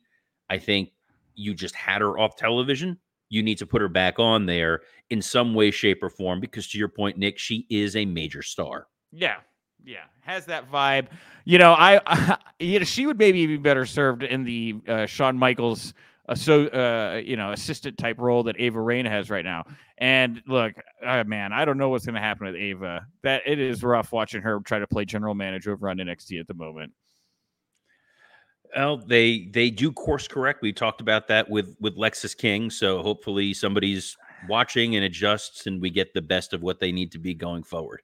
I 0.48 0.58
think 0.58 0.90
you 1.34 1.54
just 1.54 1.74
had 1.74 2.00
her 2.00 2.18
off 2.18 2.36
television. 2.36 2.98
You 3.28 3.42
need 3.42 3.58
to 3.58 3.66
put 3.66 3.82
her 3.82 3.88
back 3.88 4.18
on 4.18 4.46
there 4.46 4.82
in 5.10 5.20
some 5.20 5.54
way, 5.54 5.70
shape, 5.70 6.02
or 6.02 6.10
form 6.10 6.40
because, 6.40 6.68
to 6.68 6.78
your 6.78 6.88
point, 6.88 7.18
Nick, 7.18 7.38
she 7.38 7.66
is 7.70 7.96
a 7.96 8.04
major 8.04 8.42
star. 8.42 8.86
Yeah, 9.10 9.36
yeah, 9.84 10.04
has 10.20 10.46
that 10.46 10.70
vibe. 10.70 11.06
You 11.44 11.58
know, 11.58 11.72
I, 11.72 12.00
I 12.06 12.38
you 12.58 12.78
know, 12.78 12.84
she 12.84 13.06
would 13.06 13.18
maybe 13.18 13.46
be 13.46 13.56
better 13.56 13.86
served 13.86 14.22
in 14.22 14.44
the 14.44 14.76
uh, 14.86 15.06
Shawn 15.06 15.36
Michaels 15.36 15.94
uh, 16.28 16.34
so 16.34 16.66
uh, 16.66 17.20
you 17.24 17.36
know 17.36 17.52
assistant 17.52 17.98
type 17.98 18.18
role 18.18 18.42
that 18.44 18.56
Ava 18.58 18.80
Raine 18.80 19.06
has 19.06 19.30
right 19.30 19.44
now. 19.44 19.64
And 19.98 20.42
look, 20.46 20.72
uh, 21.04 21.24
man, 21.24 21.52
I 21.52 21.64
don't 21.64 21.78
know 21.78 21.90
what's 21.90 22.06
going 22.06 22.14
to 22.14 22.20
happen 22.20 22.46
with 22.46 22.56
Ava. 22.56 23.06
That 23.22 23.42
it 23.46 23.58
is 23.58 23.82
rough 23.82 24.12
watching 24.12 24.42
her 24.42 24.60
try 24.60 24.78
to 24.78 24.86
play 24.86 25.04
general 25.04 25.34
manager 25.34 25.72
over 25.72 25.88
on 25.88 25.98
NXT 25.98 26.40
at 26.40 26.46
the 26.46 26.54
moment. 26.54 26.92
Well, 28.74 28.96
they 28.96 29.48
they 29.52 29.70
do 29.70 29.92
course 29.92 30.26
correct. 30.26 30.62
We 30.62 30.72
talked 30.72 31.00
about 31.00 31.28
that 31.28 31.48
with 31.48 31.76
with 31.80 31.96
Lexis 31.96 32.36
King. 32.36 32.70
So 32.70 33.02
hopefully 33.02 33.54
somebody's 33.54 34.16
watching 34.48 34.96
and 34.96 35.04
adjusts, 35.04 35.66
and 35.66 35.80
we 35.80 35.90
get 35.90 36.14
the 36.14 36.22
best 36.22 36.52
of 36.52 36.62
what 36.62 36.80
they 36.80 36.90
need 36.90 37.12
to 37.12 37.18
be 37.18 37.34
going 37.34 37.62
forward. 37.62 38.00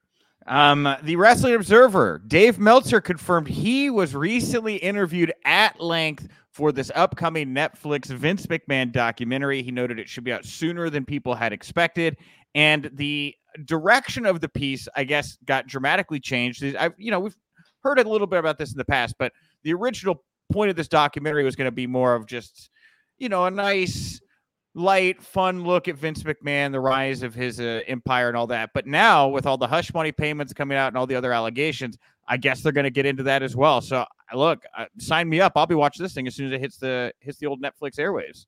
Um, 0.46 0.96
the 1.02 1.16
Wrestling 1.16 1.54
Observer, 1.54 2.22
Dave 2.26 2.58
Meltzer 2.58 3.00
confirmed 3.00 3.46
he 3.46 3.90
was 3.90 4.14
recently 4.14 4.76
interviewed 4.76 5.32
at 5.44 5.80
length 5.80 6.28
for 6.50 6.72
this 6.72 6.90
upcoming 6.94 7.48
Netflix 7.48 8.06
Vince 8.06 8.46
McMahon 8.46 8.92
documentary. 8.92 9.62
He 9.62 9.70
noted 9.70 9.98
it 9.98 10.08
should 10.08 10.24
be 10.24 10.32
out 10.32 10.44
sooner 10.44 10.90
than 10.90 11.04
people 11.04 11.34
had 11.34 11.52
expected, 11.52 12.16
and 12.54 12.90
the 12.94 13.34
direction 13.64 14.26
of 14.26 14.40
the 14.40 14.48
piece, 14.48 14.88
I 14.96 15.04
guess, 15.04 15.36
got 15.44 15.66
dramatically 15.66 16.20
changed. 16.20 16.64
I, 16.64 16.90
you 16.96 17.10
know, 17.10 17.20
we've 17.20 17.36
heard 17.82 17.98
a 17.98 18.08
little 18.08 18.26
bit 18.26 18.38
about 18.38 18.58
this 18.58 18.72
in 18.72 18.78
the 18.78 18.84
past, 18.84 19.14
but 19.18 19.32
the 19.64 19.74
original 19.74 20.22
point 20.52 20.70
of 20.70 20.76
this 20.76 20.88
documentary 20.88 21.44
was 21.44 21.56
going 21.56 21.66
to 21.66 21.72
be 21.72 21.86
more 21.86 22.14
of 22.14 22.26
just, 22.26 22.70
you 23.18 23.28
know, 23.28 23.46
a 23.46 23.50
nice, 23.50 24.20
light, 24.74 25.22
fun 25.22 25.64
look 25.64 25.88
at 25.88 25.96
Vince 25.96 26.22
McMahon, 26.22 26.72
the 26.72 26.80
rise 26.80 27.22
of 27.22 27.34
his 27.34 27.60
uh, 27.60 27.80
empire, 27.86 28.28
and 28.28 28.36
all 28.36 28.46
that. 28.48 28.70
But 28.74 28.86
now, 28.86 29.28
with 29.28 29.46
all 29.46 29.58
the 29.58 29.66
hush 29.66 29.92
money 29.94 30.12
payments 30.12 30.52
coming 30.52 30.76
out 30.76 30.88
and 30.88 30.96
all 30.96 31.06
the 31.06 31.16
other 31.16 31.32
allegations, 31.32 31.98
I 32.30 32.36
guess 32.36 32.62
they're 32.62 32.72
going 32.72 32.84
to 32.84 32.90
get 32.90 33.06
into 33.06 33.24
that 33.24 33.42
as 33.42 33.56
well. 33.56 33.80
So, 33.80 34.06
look, 34.32 34.64
uh, 34.78 34.86
sign 34.98 35.28
me 35.28 35.40
up. 35.40 35.52
I'll 35.56 35.66
be 35.66 35.74
watching 35.74 36.04
this 36.04 36.14
thing 36.14 36.28
as 36.28 36.36
soon 36.36 36.46
as 36.46 36.52
it 36.52 36.60
hits 36.60 36.76
the 36.76 37.12
hits 37.18 37.38
the 37.38 37.46
old 37.46 37.60
Netflix 37.60 37.98
airwaves. 37.98 38.46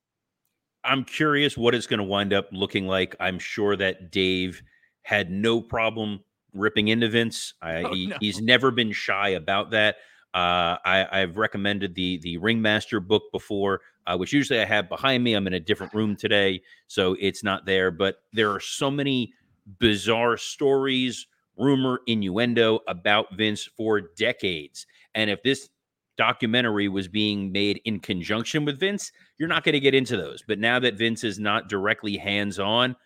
I'm 0.85 1.05
curious 1.05 1.57
what 1.59 1.75
it's 1.75 1.89
going 1.89 1.99
to 1.99 2.05
wind 2.05 2.33
up 2.33 2.47
looking 2.53 2.87
like. 2.87 3.17
I'm 3.19 3.41
sure 3.41 3.77
that 3.77 4.12
Dave 4.12 4.62
had 5.03 5.31
no 5.31 5.61
problem 5.61 6.21
ripping 6.55 6.89
into 6.89 7.09
Vince. 7.09 7.55
I, 7.61 7.83
oh, 7.83 7.93
he, 7.93 8.07
no. 8.07 8.17
He's 8.21 8.41
never 8.41 8.71
been 8.71 8.93
shy 8.93 9.31
about 9.31 9.71
that. 9.73 9.97
Uh, 10.33 10.79
I, 10.85 11.19
have 11.19 11.37
recommended 11.37 11.95
the 11.95 12.19
the 12.23 12.39
Ringmaster 12.39 13.01
book 13.01 13.25
before, 13.33 13.81
uh, 14.07 14.17
which 14.17 14.33
usually 14.33 14.61
I 14.61 14.65
have 14.65 14.89
behind 14.89 15.25
me. 15.25 15.35
I'm 15.35 15.49
in 15.49 15.55
a 15.55 15.61
different 15.61 15.93
room 15.95 16.15
today, 16.15 16.62
so 16.87 17.17
it's 17.21 17.43
not 17.43 17.67
there. 17.67 17.91
But 17.91 18.23
there 18.33 18.51
are 18.53 18.61
so 18.61 18.93
many 18.93 19.35
bizarre 19.79 20.37
stories, 20.37 21.27
rumor, 21.57 22.01
innuendo 22.07 22.81
about 22.88 23.35
Vince 23.37 23.69
for 23.77 24.01
decades. 24.01 24.87
And 25.15 25.31
if 25.31 25.43
this 25.43 25.69
documentary 26.17 26.88
was 26.88 27.09
being 27.09 27.53
made 27.53 27.81
in 27.85 28.01
conjunction 28.01 28.65
with 28.65 28.81
Vince, 28.81 29.12
you're 29.38 29.49
not 29.49 29.65
going 29.65 29.73
to 29.73 29.81
get 29.81 29.95
into 29.95 30.17
those. 30.17 30.43
But 30.47 30.59
now 30.59 30.79
that 30.79 30.99
Vince 30.99 31.25
is 31.25 31.38
not 31.38 31.69
directly 31.69 32.17
hands 32.17 32.59
on, 32.59 32.97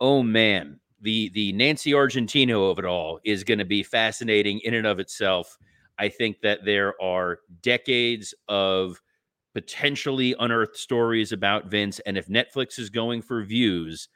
oh 0.00 0.22
man, 0.22 0.80
the 1.00 1.30
the 1.30 1.52
Nancy 1.52 1.92
Argentino 1.92 2.70
of 2.70 2.78
it 2.78 2.84
all 2.84 3.20
is 3.24 3.44
going 3.44 3.58
to 3.58 3.64
be 3.64 3.82
fascinating 3.82 4.60
in 4.60 4.74
and 4.74 4.86
of 4.86 4.98
itself. 4.98 5.56
I 5.98 6.08
think 6.08 6.40
that 6.42 6.64
there 6.64 7.00
are 7.02 7.40
decades 7.62 8.34
of 8.48 9.00
potentially 9.54 10.34
unearthed 10.38 10.76
stories 10.76 11.32
about 11.32 11.66
Vince. 11.66 11.98
And 12.00 12.16
if 12.16 12.28
Netflix 12.28 12.78
is 12.78 12.90
going 12.90 13.22
for 13.22 13.42
views, 13.42 14.08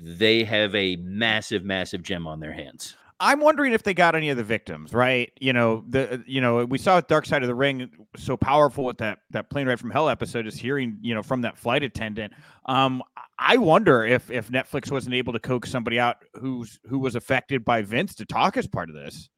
they 0.00 0.44
have 0.44 0.74
a 0.74 0.96
massive, 0.96 1.64
massive 1.64 2.02
gem 2.02 2.26
on 2.26 2.40
their 2.40 2.52
hands. 2.52 2.96
I'm 3.20 3.38
wondering 3.38 3.72
if 3.72 3.84
they 3.84 3.94
got 3.94 4.16
any 4.16 4.30
of 4.30 4.36
the 4.36 4.42
victims, 4.42 4.92
right? 4.92 5.30
You 5.40 5.52
know, 5.52 5.84
the 5.88 6.24
you 6.26 6.40
know, 6.40 6.64
we 6.64 6.76
saw 6.76 7.00
Dark 7.00 7.24
Side 7.24 7.42
of 7.42 7.46
the 7.46 7.54
Ring 7.54 7.88
so 8.16 8.36
powerful 8.36 8.84
with 8.84 8.98
that 8.98 9.20
that 9.30 9.48
plane 9.48 9.68
ride 9.68 9.78
from 9.78 9.92
hell 9.92 10.08
episode 10.08 10.44
is 10.48 10.56
hearing, 10.56 10.98
you 11.00 11.14
know, 11.14 11.22
from 11.22 11.42
that 11.42 11.56
flight 11.56 11.84
attendant. 11.84 12.32
Um, 12.66 13.00
I 13.38 13.58
wonder 13.58 14.04
if 14.04 14.28
if 14.28 14.48
Netflix 14.48 14.90
wasn't 14.90 15.14
able 15.14 15.32
to 15.34 15.38
coax 15.38 15.70
somebody 15.70 16.00
out 16.00 16.16
who's 16.34 16.80
who 16.88 16.98
was 16.98 17.14
affected 17.14 17.64
by 17.64 17.82
Vince 17.82 18.16
to 18.16 18.26
talk 18.26 18.56
as 18.56 18.66
part 18.66 18.88
of 18.88 18.96
this. 18.96 19.28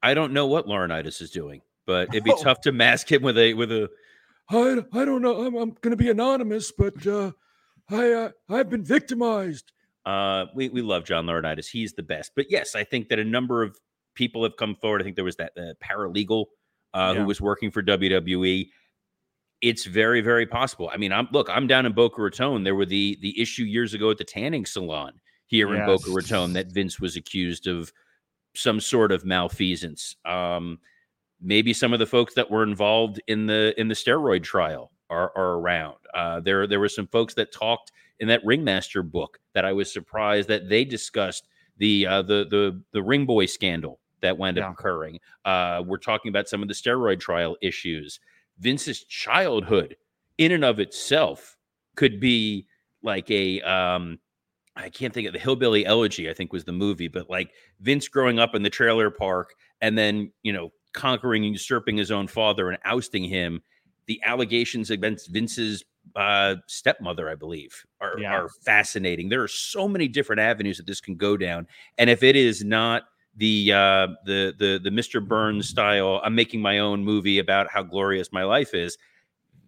I 0.00 0.14
don't 0.14 0.32
know 0.32 0.46
what 0.46 0.66
Laurinaitis 0.66 1.20
is 1.20 1.30
doing, 1.30 1.62
but 1.86 2.10
it'd 2.10 2.22
be 2.22 2.30
oh. 2.36 2.40
tough 2.40 2.60
to 2.60 2.72
mask 2.72 3.10
him 3.10 3.22
with 3.22 3.36
a 3.36 3.54
with 3.54 3.72
a. 3.72 3.90
I, 4.48 4.84
I 4.92 5.04
don't 5.04 5.22
know. 5.22 5.44
I'm, 5.44 5.56
I'm 5.56 5.70
going 5.80 5.90
to 5.90 5.96
be 5.96 6.10
anonymous, 6.10 6.70
but 6.70 7.04
uh, 7.04 7.32
I 7.90 8.12
uh, 8.12 8.30
I've 8.48 8.70
been 8.70 8.84
victimized. 8.84 9.72
Uh, 10.06 10.46
we 10.54 10.68
we 10.68 10.82
love 10.82 11.04
John 11.04 11.26
Laurinaitis. 11.26 11.66
He's 11.66 11.94
the 11.94 12.02
best. 12.02 12.32
But 12.36 12.50
yes, 12.50 12.74
I 12.74 12.84
think 12.84 13.08
that 13.08 13.18
a 13.18 13.24
number 13.24 13.62
of 13.62 13.78
people 14.14 14.42
have 14.42 14.56
come 14.56 14.76
forward. 14.76 15.00
I 15.00 15.04
think 15.04 15.16
there 15.16 15.24
was 15.24 15.36
that 15.36 15.52
uh, 15.56 15.74
paralegal 15.82 16.46
uh, 16.92 17.12
yeah. 17.14 17.20
who 17.20 17.26
was 17.26 17.40
working 17.40 17.70
for 17.70 17.82
WWE. 17.82 18.68
It's 19.60 19.84
very 19.84 20.20
very 20.20 20.46
possible. 20.46 20.90
I 20.92 20.96
mean, 20.98 21.12
I'm 21.12 21.28
look. 21.32 21.48
I'm 21.48 21.66
down 21.66 21.86
in 21.86 21.92
Boca 21.92 22.20
Raton. 22.20 22.64
There 22.64 22.74
were 22.74 22.86
the 22.86 23.18
the 23.22 23.40
issue 23.40 23.64
years 23.64 23.94
ago 23.94 24.10
at 24.10 24.18
the 24.18 24.24
tanning 24.24 24.66
salon 24.66 25.12
here 25.46 25.72
yes. 25.72 25.80
in 25.80 25.86
Boca 25.86 26.10
Raton 26.10 26.52
that 26.52 26.72
Vince 26.72 27.00
was 27.00 27.16
accused 27.16 27.66
of 27.66 27.92
some 28.54 28.80
sort 28.80 29.10
of 29.12 29.24
malfeasance. 29.24 30.16
Um, 30.24 30.78
maybe 31.40 31.72
some 31.72 31.92
of 31.92 31.98
the 31.98 32.06
folks 32.06 32.34
that 32.34 32.50
were 32.50 32.62
involved 32.62 33.20
in 33.26 33.46
the 33.46 33.74
in 33.78 33.88
the 33.88 33.94
steroid 33.94 34.42
trial 34.42 34.90
are, 35.10 35.32
are 35.36 35.54
around. 35.54 35.96
Uh, 36.14 36.40
there 36.40 36.66
there 36.66 36.80
were 36.80 36.88
some 36.88 37.06
folks 37.06 37.34
that 37.34 37.52
talked 37.52 37.92
in 38.20 38.28
that 38.28 38.44
Ringmaster 38.44 39.02
book 39.02 39.38
that 39.54 39.64
I 39.64 39.72
was 39.72 39.92
surprised 39.92 40.48
that 40.48 40.68
they 40.68 40.84
discussed 40.84 41.48
the 41.78 42.06
uh, 42.06 42.22
the 42.22 42.46
the 42.50 42.82
the 42.92 43.02
Ring 43.02 43.26
Boy 43.26 43.46
scandal 43.46 44.00
that 44.20 44.38
wound 44.38 44.56
yeah. 44.56 44.68
up 44.68 44.72
occurring. 44.72 45.20
Uh, 45.44 45.82
we're 45.86 45.98
talking 45.98 46.28
about 46.28 46.48
some 46.48 46.62
of 46.62 46.68
the 46.68 46.74
steroid 46.74 47.20
trial 47.20 47.56
issues. 47.60 48.20
Vince's 48.58 49.04
childhood, 49.04 49.96
in 50.38 50.52
and 50.52 50.64
of 50.64 50.78
itself, 50.78 51.56
could 51.96 52.20
be 52.20 52.66
like 53.02 53.30
a 53.30 53.60
um, 53.62 54.18
I 54.76 54.88
can't 54.88 55.14
think 55.14 55.26
of 55.26 55.32
the 55.32 55.38
Hillbilly 55.38 55.86
Elegy, 55.86 56.28
I 56.28 56.34
think 56.34 56.52
was 56.52 56.64
the 56.64 56.72
movie, 56.72 57.08
but 57.08 57.30
like 57.30 57.50
Vince 57.80 58.08
growing 58.08 58.38
up 58.38 58.54
in 58.54 58.62
the 58.62 58.70
trailer 58.70 59.10
park 59.10 59.54
and 59.80 59.96
then, 59.96 60.32
you 60.42 60.52
know, 60.52 60.72
conquering 60.92 61.44
and 61.44 61.52
usurping 61.52 61.96
his 61.96 62.10
own 62.10 62.26
father 62.26 62.70
and 62.70 62.78
ousting 62.84 63.24
him. 63.24 63.62
The 64.06 64.20
allegations 64.24 64.90
against 64.90 65.30
Vince's 65.30 65.84
uh, 66.16 66.56
stepmother, 66.66 67.28
I 67.28 67.34
believe, 67.34 67.84
are, 68.00 68.18
yeah. 68.18 68.32
are 68.32 68.48
fascinating. 68.48 69.28
There 69.28 69.42
are 69.42 69.48
so 69.48 69.88
many 69.88 70.08
different 70.08 70.40
avenues 70.40 70.76
that 70.78 70.86
this 70.86 71.00
can 71.00 71.16
go 71.16 71.36
down. 71.36 71.66
And 71.98 72.08
if 72.08 72.22
it 72.22 72.36
is 72.36 72.64
not 72.64 73.04
the 73.36 73.72
uh, 73.72 74.08
the 74.24 74.54
the 74.58 74.80
the 74.82 74.90
Mr. 74.90 75.26
Burns 75.26 75.68
style, 75.68 76.20
I'm 76.22 76.34
making 76.34 76.60
my 76.60 76.78
own 76.78 77.04
movie 77.04 77.38
about 77.38 77.70
how 77.70 77.82
glorious 77.82 78.32
my 78.32 78.44
life 78.44 78.74
is, 78.74 78.96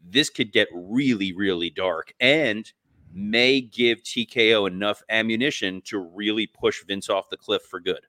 this 0.09 0.31
could 0.31 0.53
get 0.53 0.69
really, 0.73 1.33
really 1.33 1.71
dark. 1.71 2.15
And 2.21 2.71
may 3.13 3.63
give 3.63 4.03
TKO 4.03 4.69
enough 4.69 5.03
ammunition 5.09 5.81
to 5.87 5.99
really 5.99 6.47
push 6.47 6.85
Vince 6.85 7.09
off 7.09 7.31
the 7.31 7.37
cliff 7.37 7.63
for 7.63 7.81
good. 7.81 8.01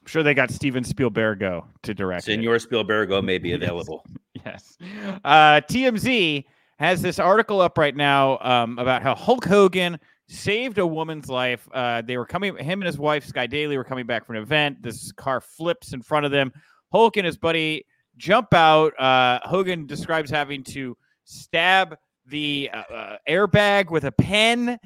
I'm 0.00 0.06
sure 0.06 0.22
they 0.22 0.34
got 0.34 0.50
Steven 0.50 0.84
Spielbergo 0.84 1.64
to 1.82 1.94
direct. 1.94 2.24
Senor 2.24 2.56
it. 2.56 2.62
Spielbergo 2.62 3.22
may 3.22 3.38
be 3.38 3.52
available. 3.54 4.04
yes. 4.44 4.76
yes. 4.80 5.20
Uh, 5.24 5.60
TMZ 5.62 6.44
has 6.82 7.00
this 7.00 7.20
article 7.20 7.60
up 7.60 7.78
right 7.78 7.94
now 7.94 8.38
um, 8.40 8.76
about 8.76 9.02
how 9.02 9.14
Hulk 9.14 9.44
Hogan 9.44 10.00
saved 10.28 10.78
a 10.78 10.86
woman's 10.86 11.28
life. 11.28 11.68
Uh, 11.72 12.02
they 12.02 12.16
were 12.16 12.26
coming, 12.26 12.56
him 12.56 12.80
and 12.80 12.86
his 12.86 12.98
wife 12.98 13.24
Sky 13.24 13.46
Daily 13.46 13.76
were 13.76 13.84
coming 13.84 14.04
back 14.04 14.26
from 14.26 14.34
an 14.34 14.42
event. 14.42 14.82
This 14.82 15.12
car 15.12 15.40
flips 15.40 15.92
in 15.92 16.02
front 16.02 16.26
of 16.26 16.32
them. 16.32 16.52
Hulk 16.90 17.16
and 17.18 17.24
his 17.24 17.36
buddy 17.36 17.86
jump 18.16 18.52
out. 18.52 18.98
Uh, 18.98 19.38
Hogan 19.44 19.86
describes 19.86 20.28
having 20.28 20.64
to 20.64 20.96
stab 21.24 21.96
the 22.26 22.68
uh, 22.74 22.92
uh, 22.92 23.16
airbag 23.28 23.92
with 23.92 24.02
a 24.04 24.12
pen 24.12 24.76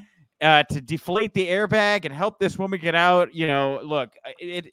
uh, 0.42 0.64
to 0.64 0.82
deflate 0.82 1.32
the 1.32 1.46
airbag 1.46 2.04
and 2.04 2.12
help 2.12 2.38
this 2.38 2.58
woman 2.58 2.78
get 2.78 2.94
out. 2.94 3.34
You 3.34 3.46
know, 3.46 3.80
look, 3.82 4.10
uh, 4.26 4.32
it 4.38 4.66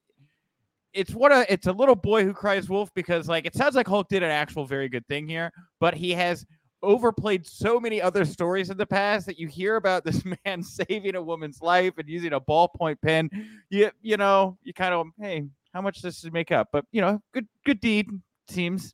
it's 0.92 1.14
what 1.14 1.32
a 1.32 1.52
it's 1.52 1.68
a 1.68 1.72
little 1.72 1.96
boy 1.96 2.26
who 2.26 2.34
cries 2.34 2.70
wolf 2.70 2.94
because 2.94 3.30
like 3.30 3.46
it 3.46 3.56
sounds 3.56 3.76
like 3.76 3.88
Hulk 3.88 4.10
did 4.10 4.24
an 4.24 4.30
actual 4.30 4.66
very 4.66 4.90
good 4.90 5.08
thing 5.08 5.26
here, 5.26 5.54
but 5.80 5.94
he 5.94 6.12
has 6.12 6.46
overplayed 6.84 7.48
so 7.48 7.80
many 7.80 8.02
other 8.02 8.26
stories 8.26 8.70
in 8.70 8.78
the 8.78 8.86
past 8.86 9.26
that 9.26 9.40
you 9.40 9.48
hear 9.48 9.78
about 9.78 10.04
this 10.04 10.24
man 10.46 10.62
saving 10.62 11.16
a 11.16 11.22
woman's 11.22 11.62
life 11.62 11.94
and 11.98 12.08
using 12.08 12.34
a 12.34 12.42
ballpoint 12.42 13.02
pen. 13.02 13.30
You 13.70 13.90
you 14.02 14.18
know 14.18 14.58
you 14.64 14.74
kind 14.74 14.94
of 14.94 15.08
hey 15.20 15.46
how 15.74 15.82
much 15.82 16.02
does 16.02 16.22
this 16.22 16.32
make 16.32 16.52
up? 16.52 16.70
But 16.72 16.86
you 16.92 17.02
know 17.02 17.22
good 17.34 17.48
good 17.66 17.80
deed 17.80 18.08
seems. 18.48 18.94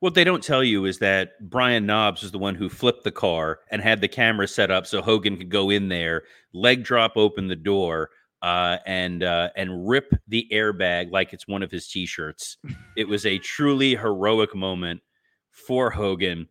What 0.00 0.14
they 0.14 0.24
don't 0.24 0.42
tell 0.42 0.64
you 0.64 0.86
is 0.86 0.98
that 1.00 1.32
Brian 1.50 1.84
Knobbs 1.84 2.22
is 2.22 2.30
the 2.30 2.38
one 2.38 2.54
who 2.54 2.70
flipped 2.70 3.04
the 3.04 3.12
car 3.12 3.60
and 3.70 3.82
had 3.82 4.00
the 4.00 4.08
camera 4.08 4.48
set 4.48 4.70
up 4.70 4.86
so 4.86 5.02
Hogan 5.02 5.36
could 5.36 5.50
go 5.50 5.68
in 5.68 5.90
there, 5.90 6.22
leg 6.54 6.84
drop 6.84 7.18
open 7.18 7.48
the 7.48 7.56
door, 7.56 8.08
uh, 8.40 8.78
and 8.86 9.22
uh, 9.22 9.50
and 9.56 9.86
rip 9.86 10.14
the 10.26 10.46
airbag 10.52 11.12
like 11.12 11.34
it's 11.34 11.46
one 11.46 11.62
of 11.62 11.70
his 11.70 11.86
t-shirts. 11.86 12.56
it 12.96 13.08
was 13.08 13.26
a 13.26 13.38
truly 13.38 13.94
heroic 13.94 14.54
moment 14.54 15.02
for 15.50 15.90
Hogan. 15.90 16.48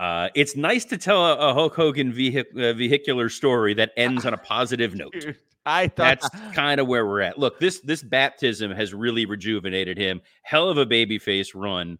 Uh, 0.00 0.30
it's 0.34 0.56
nice 0.56 0.86
to 0.86 0.96
tell 0.96 1.26
a, 1.26 1.50
a 1.50 1.52
Hulk 1.52 1.74
Hogan 1.74 2.10
vehic- 2.10 2.56
uh, 2.56 2.72
vehicular 2.72 3.28
story 3.28 3.74
that 3.74 3.92
ends 3.98 4.24
on 4.24 4.32
a 4.32 4.38
positive 4.38 4.94
note. 4.94 5.12
Dude, 5.12 5.36
I 5.66 5.88
thought 5.88 6.22
That's 6.22 6.54
kind 6.54 6.80
of 6.80 6.86
where 6.86 7.06
we're 7.06 7.20
at. 7.20 7.38
Look, 7.38 7.60
this 7.60 7.80
this 7.80 8.02
baptism 8.02 8.70
has 8.70 8.94
really 8.94 9.26
rejuvenated 9.26 9.98
him. 9.98 10.22
Hell 10.42 10.70
of 10.70 10.78
a 10.78 10.86
babyface 10.86 11.50
run. 11.54 11.98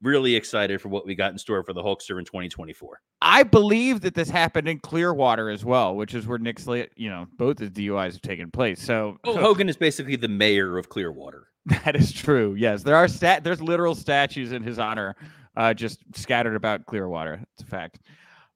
Really 0.00 0.34
excited 0.34 0.80
for 0.80 0.88
what 0.88 1.06
we 1.06 1.14
got 1.14 1.32
in 1.32 1.38
store 1.38 1.62
for 1.62 1.74
the 1.74 1.82
Hulkster 1.82 2.18
in 2.18 2.24
2024. 2.24 3.02
I 3.20 3.42
believe 3.42 4.00
that 4.00 4.14
this 4.14 4.30
happened 4.30 4.66
in 4.66 4.78
Clearwater 4.78 5.50
as 5.50 5.66
well, 5.66 5.94
which 5.94 6.14
is 6.14 6.26
where 6.26 6.38
Nick's, 6.38 6.66
you 6.96 7.10
know, 7.10 7.26
both 7.36 7.58
the 7.58 7.68
DUIs 7.68 8.12
have 8.12 8.22
taken 8.22 8.50
place. 8.50 8.80
So 8.80 9.18
Well, 9.24 9.36
Hogan 9.36 9.68
is 9.68 9.76
basically 9.76 10.16
the 10.16 10.28
mayor 10.28 10.78
of 10.78 10.88
Clearwater. 10.88 11.48
that 11.66 11.94
is 11.96 12.10
true. 12.10 12.54
Yes, 12.54 12.82
there 12.82 12.96
are 12.96 13.06
stat. 13.08 13.44
There's 13.44 13.60
literal 13.60 13.94
statues 13.94 14.52
in 14.52 14.62
his 14.62 14.78
honor, 14.78 15.16
uh, 15.56 15.74
just 15.74 16.00
scattered 16.14 16.56
about 16.56 16.86
Clearwater. 16.86 17.40
It's 17.54 17.62
a 17.62 17.66
fact. 17.66 18.00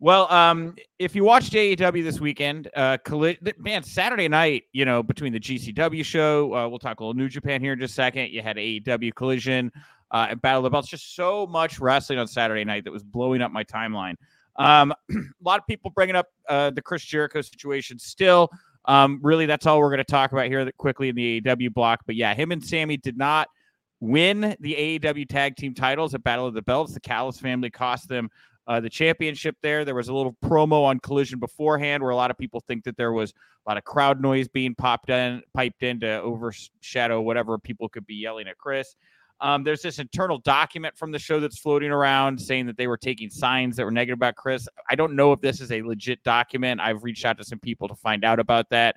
Well, 0.01 0.31
um, 0.33 0.77
if 1.01 1.17
you 1.17 1.25
watched 1.25 1.53
AEW 1.55 2.05
this 2.05 2.21
weekend, 2.21 2.71
uh, 2.77 2.99
colli- 3.05 3.39
man, 3.59 3.83
Saturday 3.83 4.29
night, 4.29 4.65
you 4.73 4.85
know, 4.85 5.03
between 5.03 5.33
the 5.33 5.41
GCW 5.41 6.05
show, 6.05 6.55
uh, 6.55 6.69
we'll 6.69 6.79
talk 6.79 7.01
a 7.01 7.03
little 7.03 7.15
New 7.15 7.29
Japan 7.29 7.61
here 7.61 7.73
in 7.73 7.81
just 7.81 7.93
a 7.93 7.95
second. 7.95 8.31
You 8.31 8.41
had 8.41 8.57
AEW 8.57 9.13
Collision 9.17 9.73
uh, 10.13 10.29
and 10.31 10.41
Battle 10.41 10.61
of 10.61 10.65
the 10.65 10.71
Belts. 10.71 10.89
Just 10.89 11.17
so 11.17 11.49
much 11.49 11.81
wrestling 11.81 12.21
on 12.21 12.29
Saturday 12.29 12.65
night 12.65 12.85
that 12.85 12.93
was 12.93 13.03
blowing 13.03 13.43
up 13.43 13.51
my 13.51 13.65
timeline. 13.65 14.15
Um, 14.55 14.95
a 15.11 15.17
lot 15.43 15.59
of 15.59 15.67
people 15.67 15.91
bringing 15.91 16.15
up 16.15 16.29
uh, 16.49 16.71
the 16.71 16.83
Chris 16.83 17.03
Jericho 17.03 17.41
situation 17.41 17.99
still. 17.99 18.51
Um, 18.85 19.19
really, 19.21 19.47
that's 19.47 19.67
all 19.67 19.81
we're 19.81 19.91
going 19.91 19.99
to 19.99 20.05
talk 20.05 20.31
about 20.31 20.47
here 20.47 20.71
quickly 20.79 21.09
in 21.09 21.17
the 21.17 21.41
AEW 21.41 21.75
block. 21.75 22.01
But 22.07 22.15
yeah, 22.15 22.35
him 22.35 22.53
and 22.53 22.65
Sammy 22.65 22.97
did 22.97 23.19
not 23.19 23.49
win 24.01 24.57
the 24.61 24.99
AEW 25.01 25.29
tag 25.29 25.57
team 25.57 25.75
titles 25.75 26.15
at 26.15 26.23
Battle 26.23 26.47
of 26.47 26.55
the 26.55 26.63
Belts. 26.63 26.95
The 26.95 27.01
Callis 27.01 27.39
family 27.39 27.71
cost 27.71 28.09
them 28.09 28.31
uh, 28.69 28.81
the 28.81 28.91
championship 28.91 29.57
there. 29.63 29.85
There 29.85 29.95
was 29.95 30.09
a 30.09 30.15
little 30.15 30.37
promo 30.45 30.85
on 30.85 31.01
Collision 31.01 31.39
beforehand 31.39 32.03
where 32.03 32.13
a 32.13 32.17
lot 32.17 32.31
of 32.31 32.37
people 32.37 32.61
think 32.61 32.85
that 32.85 32.97
there 32.97 33.13
was 33.13 33.33
a 33.67 33.71
lot 33.71 33.79
of 33.79 33.85
crowd 33.85 34.21
noise 34.21 34.47
being 34.47 34.75
popped 34.75 35.11
in, 35.11 35.43
piped 35.55 35.83
in 35.83 36.01
to 36.01 36.21
overshadow 36.21 37.21
whatever 37.21 37.59
people 37.59 37.89
could 37.89 38.07
be 38.07 38.15
yelling 38.15 38.47
at 38.47 38.59
Chris. 38.59 38.95
Um, 39.41 39.63
there's 39.63 39.83
this 39.83 40.01
internal 40.01 40.39
document 40.39 40.97
from 40.97 41.13
the 41.13 41.19
show 41.19 41.39
that's 41.41 41.59
floating 41.59 41.91
around 41.91 42.41
saying 42.41 42.67
that 42.67 42.77
they 42.77 42.89
were 42.89 42.97
taking 42.97 43.31
signs 43.31 43.77
that 43.77 43.85
were 43.85 43.91
negative 43.91 44.19
about 44.19 44.35
Chris. 44.35 44.69
I 44.91 44.97
don't 44.97 45.15
know 45.15 45.33
if 45.33 45.41
this 45.41 45.61
is 45.61 45.71
a 45.71 45.81
legit 45.83 46.23
document. 46.25 46.81
I've 46.81 47.05
reached 47.05 47.25
out 47.25 47.39
to 47.39 47.45
some 47.45 47.61
people 47.61 47.89
to 47.89 47.95
find 47.95 48.25
out 48.25 48.41
about 48.41 48.69
that. 48.71 48.97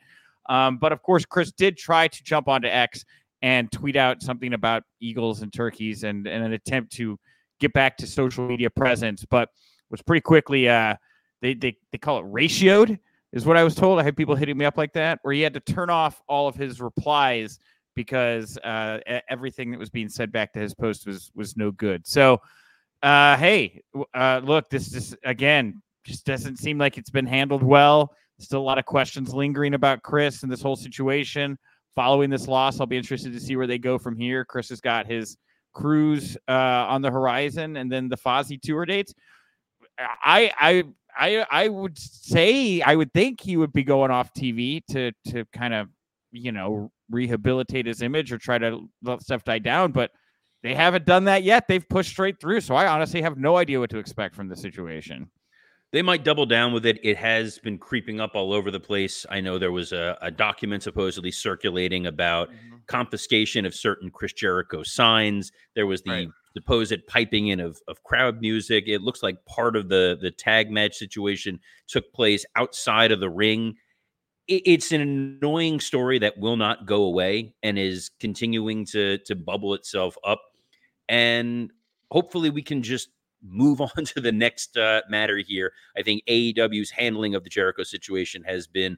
Um, 0.50 0.78
but 0.78 0.92
of 0.92 1.04
course, 1.04 1.26
Chris 1.26 1.52
did 1.52 1.78
try 1.78 2.08
to 2.08 2.24
jump 2.24 2.48
onto 2.48 2.68
X 2.68 3.06
and 3.42 3.72
tweet 3.72 3.96
out 3.96 4.22
something 4.22 4.54
about 4.54 4.84
eagles 5.00 5.42
and 5.42 5.52
turkeys 5.52 6.04
and, 6.04 6.28
and 6.28 6.44
an 6.44 6.54
attempt 6.54 6.94
to 6.94 7.18
get 7.60 7.74
back 7.74 7.98
to 7.98 8.08
social 8.08 8.48
media 8.48 8.70
presence, 8.70 9.26
but 9.30 9.50
was 9.90 10.02
pretty 10.02 10.22
quickly 10.22 10.70
uh, 10.70 10.96
they, 11.42 11.54
they 11.54 11.76
they 11.92 11.98
call 11.98 12.20
it 12.20 12.26
ratioed 12.26 13.00
is 13.34 13.46
what 13.46 13.58
I 13.58 13.64
was 13.64 13.76
told. 13.76 14.00
I 14.00 14.04
had 14.04 14.18
people 14.18 14.36
hitting 14.36 14.58
me 14.58 14.66
up 14.66 14.78
like 14.78 14.94
that, 14.94 15.20
where 15.22 15.34
he 15.34 15.42
had 15.42 15.54
to 15.54 15.60
turn 15.60 15.90
off 15.90 16.22
all 16.28 16.48
of 16.48 16.56
his 16.56 16.82
replies 16.82 17.60
because 17.96 18.58
uh, 18.60 19.00
everything 19.30 19.72
that 19.72 19.80
was 19.80 19.90
being 19.90 20.10
said 20.10 20.32
back 20.32 20.54
to 20.54 20.60
his 20.60 20.74
post 20.74 21.08
was 21.08 21.32
was 21.36 21.58
no 21.58 21.72
good. 21.72 22.06
So, 22.06 22.42
uh, 23.04 23.38
hey, 23.38 23.82
uh, 24.14 24.42
look, 24.44 24.70
this 24.70 24.90
just 24.90 25.16
again 25.24 25.82
just 26.04 26.26
doesn't 26.26 26.58
seem 26.58 26.78
like 26.78 26.98
it's 26.98 27.10
been 27.10 27.28
handled 27.28 27.64
well. 27.64 28.14
Still 28.40 28.62
a 28.62 28.64
lot 28.64 28.80
of 28.80 28.86
questions 28.86 29.34
lingering 29.34 29.76
about 29.76 30.02
Chris 30.02 30.42
and 30.44 30.52
this 30.52 30.62
whole 30.62 30.76
situation. 30.76 31.58
Following 31.96 32.30
this 32.30 32.48
loss, 32.48 32.80
I'll 32.80 32.86
be 32.86 32.98
interested 32.98 33.34
to 33.34 33.40
see 33.40 33.56
where 33.56 33.68
they 33.68 33.78
go 33.78 33.98
from 33.98 34.16
here. 34.16 34.46
Chris 34.46 34.70
has 34.70 34.80
got 34.80 35.08
his 35.08 35.38
cruise 35.74 36.38
uh, 36.48 36.52
on 36.52 37.02
the 37.02 37.12
horizon, 37.12 37.78
and 37.78 37.92
then 37.92 38.10
the 38.10 38.18
Fozzy 38.18 38.62
tour 38.62 38.86
dates. 38.86 39.14
I 40.00 40.52
I 40.60 40.84
I 41.18 41.46
I 41.52 41.68
would 41.68 41.98
say 41.98 42.82
I 42.82 42.96
would 42.96 43.14
think 43.14 43.42
he 43.42 43.58
would 43.58 43.74
be 43.74 43.84
going 43.84 44.12
off 44.12 44.34
TV 44.34 44.82
to 44.92 45.12
to 45.30 45.46
kind 45.54 45.74
of 45.74 45.90
you 46.32 46.52
know 46.52 46.92
rehabilitate 47.10 47.86
his 47.86 48.02
image 48.02 48.32
or 48.32 48.38
try 48.38 48.58
to 48.58 48.88
let 49.04 49.22
stuff 49.22 49.44
die 49.44 49.60
down, 49.60 49.92
but 49.92 50.12
they 50.64 50.76
haven't 50.76 51.06
done 51.06 51.26
that 51.26 51.44
yet. 51.44 51.68
They've 51.68 51.88
pushed 51.88 52.12
straight 52.12 52.40
through, 52.40 52.62
so 52.62 52.76
I 52.76 52.88
honestly 52.88 53.22
have 53.22 53.38
no 53.38 53.58
idea 53.58 53.80
what 53.80 53.90
to 53.90 53.98
expect 53.98 54.36
from 54.36 54.48
the 54.48 54.56
situation. 54.56 55.30
They 55.92 56.02
might 56.02 56.24
double 56.24 56.46
down 56.46 56.72
with 56.72 56.86
it. 56.86 57.00
It 57.04 57.18
has 57.18 57.60
been 57.60 57.78
creeping 57.78 58.22
up 58.22 58.32
all 58.34 58.54
over 58.54 58.72
the 58.72 58.80
place. 58.80 59.26
I 59.30 59.42
know 59.42 59.60
there 59.60 59.74
was 59.74 59.92
a, 59.92 60.18
a 60.22 60.32
document 60.32 60.84
supposedly 60.84 61.32
circulating 61.32 62.08
about 62.08 62.50
mm-hmm. 62.50 62.78
confiscation 62.88 63.66
of 63.66 63.76
certain 63.76 64.10
Chris 64.10 64.32
Jericho 64.32 64.84
signs. 64.84 65.52
There 65.76 65.88
was 65.88 66.02
the 66.04 66.12
Right. 66.12 66.30
supposed 66.54 67.06
piping 67.08 67.48
in 67.48 67.60
of, 67.60 67.82
of 67.90 68.04
crowd 68.04 68.40
music. 68.40 68.86
It 68.88 69.02
looks 69.02 69.22
like 69.22 69.44
part 69.46 69.76
of 69.76 69.90
the 69.90 70.18
the 70.22 70.32
tag 70.32 70.72
match 70.72 70.96
situation 70.96 71.60
took 71.88 72.12
place 72.14 72.46
outside 72.56 73.12
of 73.12 73.20
the 73.20 73.30
ring. 73.30 73.76
It, 74.48 74.62
it's 74.66 74.94
an 74.94 75.02
annoying 75.02 75.82
story 75.82 76.20
that 76.20 76.38
will 76.38 76.58
not 76.58 76.86
go 76.86 77.04
away 77.04 77.54
and 77.64 77.78
is 77.78 78.12
continuing 78.22 78.86
to 78.88 79.18
to 79.20 79.36
bubble 79.36 79.74
itself 79.74 80.16
up. 80.26 80.42
And 81.10 81.72
hopefully, 82.12 82.50
we 82.50 82.62
can 82.62 82.82
just 82.82 83.10
move 83.42 83.82
on 83.98 84.06
to 84.06 84.22
the 84.22 84.32
next 84.32 84.78
uh, 84.78 85.02
matter 85.10 85.38
here. 85.38 85.74
I 85.98 86.02
think 86.02 86.24
AEW's 86.28 86.92
handling 86.92 87.36
of 87.36 87.44
the 87.44 87.50
Jericho 87.50 87.84
situation 87.84 88.44
has 88.44 88.68
been 88.68 88.98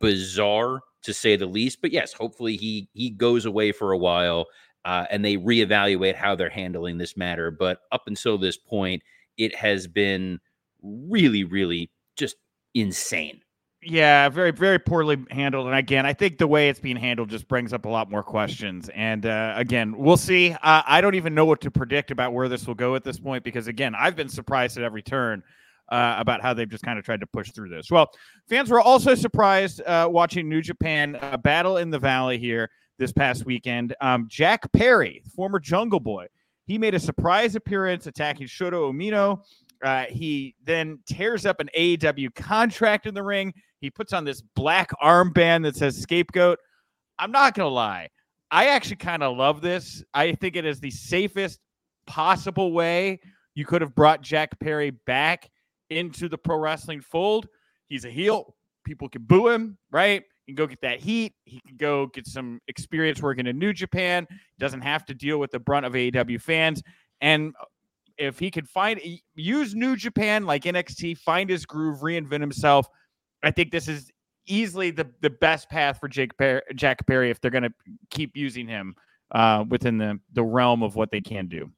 bizarre 0.00 0.80
to 1.02 1.14
say 1.14 1.36
the 1.36 1.46
least. 1.46 1.80
But 1.80 1.92
yes, 1.92 2.12
hopefully 2.12 2.56
he 2.56 2.88
he 2.92 3.10
goes 3.10 3.44
away 3.44 3.72
for 3.72 3.92
a 3.92 3.98
while 3.98 4.46
uh, 4.84 5.06
and 5.10 5.24
they 5.24 5.36
reevaluate 5.36 6.14
how 6.14 6.34
they're 6.34 6.48
handling 6.48 6.98
this 6.98 7.16
matter. 7.16 7.50
But 7.50 7.80
up 7.92 8.02
until 8.06 8.38
this 8.38 8.56
point, 8.56 9.02
it 9.36 9.54
has 9.54 9.86
been 9.86 10.40
really, 10.82 11.44
really 11.44 11.90
just 12.16 12.36
insane. 12.74 13.40
Yeah, 13.80 14.28
very, 14.28 14.50
very 14.50 14.80
poorly 14.80 15.24
handled. 15.30 15.68
And 15.68 15.76
again, 15.76 16.04
I 16.04 16.12
think 16.12 16.38
the 16.38 16.48
way 16.48 16.68
it's 16.68 16.80
being 16.80 16.96
handled 16.96 17.30
just 17.30 17.46
brings 17.46 17.72
up 17.72 17.84
a 17.84 17.88
lot 17.88 18.10
more 18.10 18.24
questions. 18.24 18.90
And 18.92 19.24
uh, 19.24 19.54
again, 19.56 19.96
we'll 19.96 20.16
see. 20.16 20.52
Uh, 20.52 20.82
I 20.84 21.00
don't 21.00 21.14
even 21.14 21.32
know 21.32 21.44
what 21.44 21.60
to 21.60 21.70
predict 21.70 22.10
about 22.10 22.32
where 22.32 22.48
this 22.48 22.66
will 22.66 22.74
go 22.74 22.96
at 22.96 23.04
this 23.04 23.20
point 23.20 23.44
because, 23.44 23.68
again, 23.68 23.94
I've 23.94 24.16
been 24.16 24.28
surprised 24.28 24.78
at 24.78 24.84
every 24.84 25.02
turn 25.02 25.44
uh, 25.90 26.16
about 26.18 26.42
how 26.42 26.54
they've 26.54 26.68
just 26.68 26.82
kind 26.82 26.98
of 26.98 27.04
tried 27.04 27.20
to 27.20 27.26
push 27.26 27.52
through 27.52 27.68
this. 27.68 27.88
Well, 27.88 28.10
fans 28.48 28.68
were 28.68 28.80
also 28.80 29.14
surprised 29.14 29.80
uh, 29.82 30.08
watching 30.10 30.48
New 30.48 30.60
Japan 30.60 31.16
uh, 31.20 31.36
battle 31.36 31.76
in 31.76 31.90
the 31.90 32.00
Valley 32.00 32.38
here 32.38 32.70
this 32.98 33.12
past 33.12 33.46
weekend. 33.46 33.94
Um, 34.00 34.26
Jack 34.28 34.70
Perry, 34.72 35.22
former 35.36 35.60
Jungle 35.60 36.00
Boy, 36.00 36.26
he 36.66 36.78
made 36.78 36.94
a 36.94 37.00
surprise 37.00 37.54
appearance 37.54 38.08
attacking 38.08 38.48
Shota 38.48 38.72
Umino. 38.72 39.44
Uh, 39.82 40.04
he 40.10 40.56
then 40.64 40.98
tears 41.06 41.46
up 41.46 41.60
an 41.60 41.70
AEW 41.76 42.34
contract 42.34 43.06
in 43.06 43.14
the 43.14 43.22
ring. 43.22 43.54
He 43.80 43.90
puts 43.90 44.12
on 44.12 44.24
this 44.24 44.40
black 44.40 44.90
armband 45.02 45.62
that 45.64 45.76
says 45.76 45.96
scapegoat. 45.96 46.58
I'm 47.18 47.30
not 47.30 47.54
going 47.54 47.68
to 47.68 47.74
lie. 47.74 48.08
I 48.50 48.68
actually 48.68 48.96
kind 48.96 49.22
of 49.22 49.36
love 49.36 49.60
this. 49.60 50.02
I 50.14 50.32
think 50.32 50.56
it 50.56 50.64
is 50.64 50.80
the 50.80 50.90
safest 50.90 51.60
possible 52.06 52.72
way 52.72 53.20
you 53.54 53.64
could 53.64 53.82
have 53.82 53.94
brought 53.94 54.22
Jack 54.22 54.58
Perry 54.60 54.90
back 54.90 55.50
into 55.90 56.28
the 56.28 56.38
pro 56.38 56.56
wrestling 56.56 57.00
fold. 57.00 57.48
He's 57.88 58.04
a 58.04 58.10
heel. 58.10 58.54
People 58.84 59.08
can 59.08 59.22
boo 59.22 59.48
him, 59.48 59.76
right? 59.90 60.22
He 60.46 60.52
can 60.52 60.56
go 60.56 60.66
get 60.66 60.80
that 60.80 61.00
heat. 61.00 61.34
He 61.44 61.60
can 61.66 61.76
go 61.76 62.06
get 62.06 62.26
some 62.26 62.60
experience 62.68 63.20
working 63.20 63.46
in 63.46 63.58
New 63.58 63.72
Japan. 63.72 64.26
Doesn't 64.58 64.80
have 64.80 65.04
to 65.06 65.14
deal 65.14 65.38
with 65.38 65.50
the 65.50 65.58
brunt 65.58 65.84
of 65.84 65.92
AEW 65.92 66.40
fans. 66.40 66.82
And 67.20 67.54
if 68.16 68.38
he 68.38 68.50
could 68.50 68.68
find 68.68 69.00
use 69.34 69.74
New 69.74 69.94
Japan 69.96 70.46
like 70.46 70.62
NXT, 70.64 71.18
find 71.18 71.50
his 71.50 71.66
groove, 71.66 72.00
reinvent 72.00 72.40
himself, 72.40 72.88
I 73.42 73.50
think 73.50 73.70
this 73.70 73.88
is 73.88 74.10
easily 74.46 74.90
the 74.90 75.08
the 75.20 75.30
best 75.30 75.68
path 75.68 75.98
for 76.00 76.08
Jake 76.08 76.36
Perry, 76.36 76.62
Jack 76.74 77.06
Perry 77.06 77.30
if 77.30 77.40
they're 77.40 77.50
going 77.50 77.64
to 77.64 77.74
keep 78.10 78.36
using 78.36 78.66
him 78.66 78.94
uh, 79.32 79.64
within 79.68 79.98
the 79.98 80.18
the 80.32 80.42
realm 80.42 80.82
of 80.82 80.96
what 80.96 81.10
they 81.10 81.20
can 81.20 81.46
do. 81.46 81.70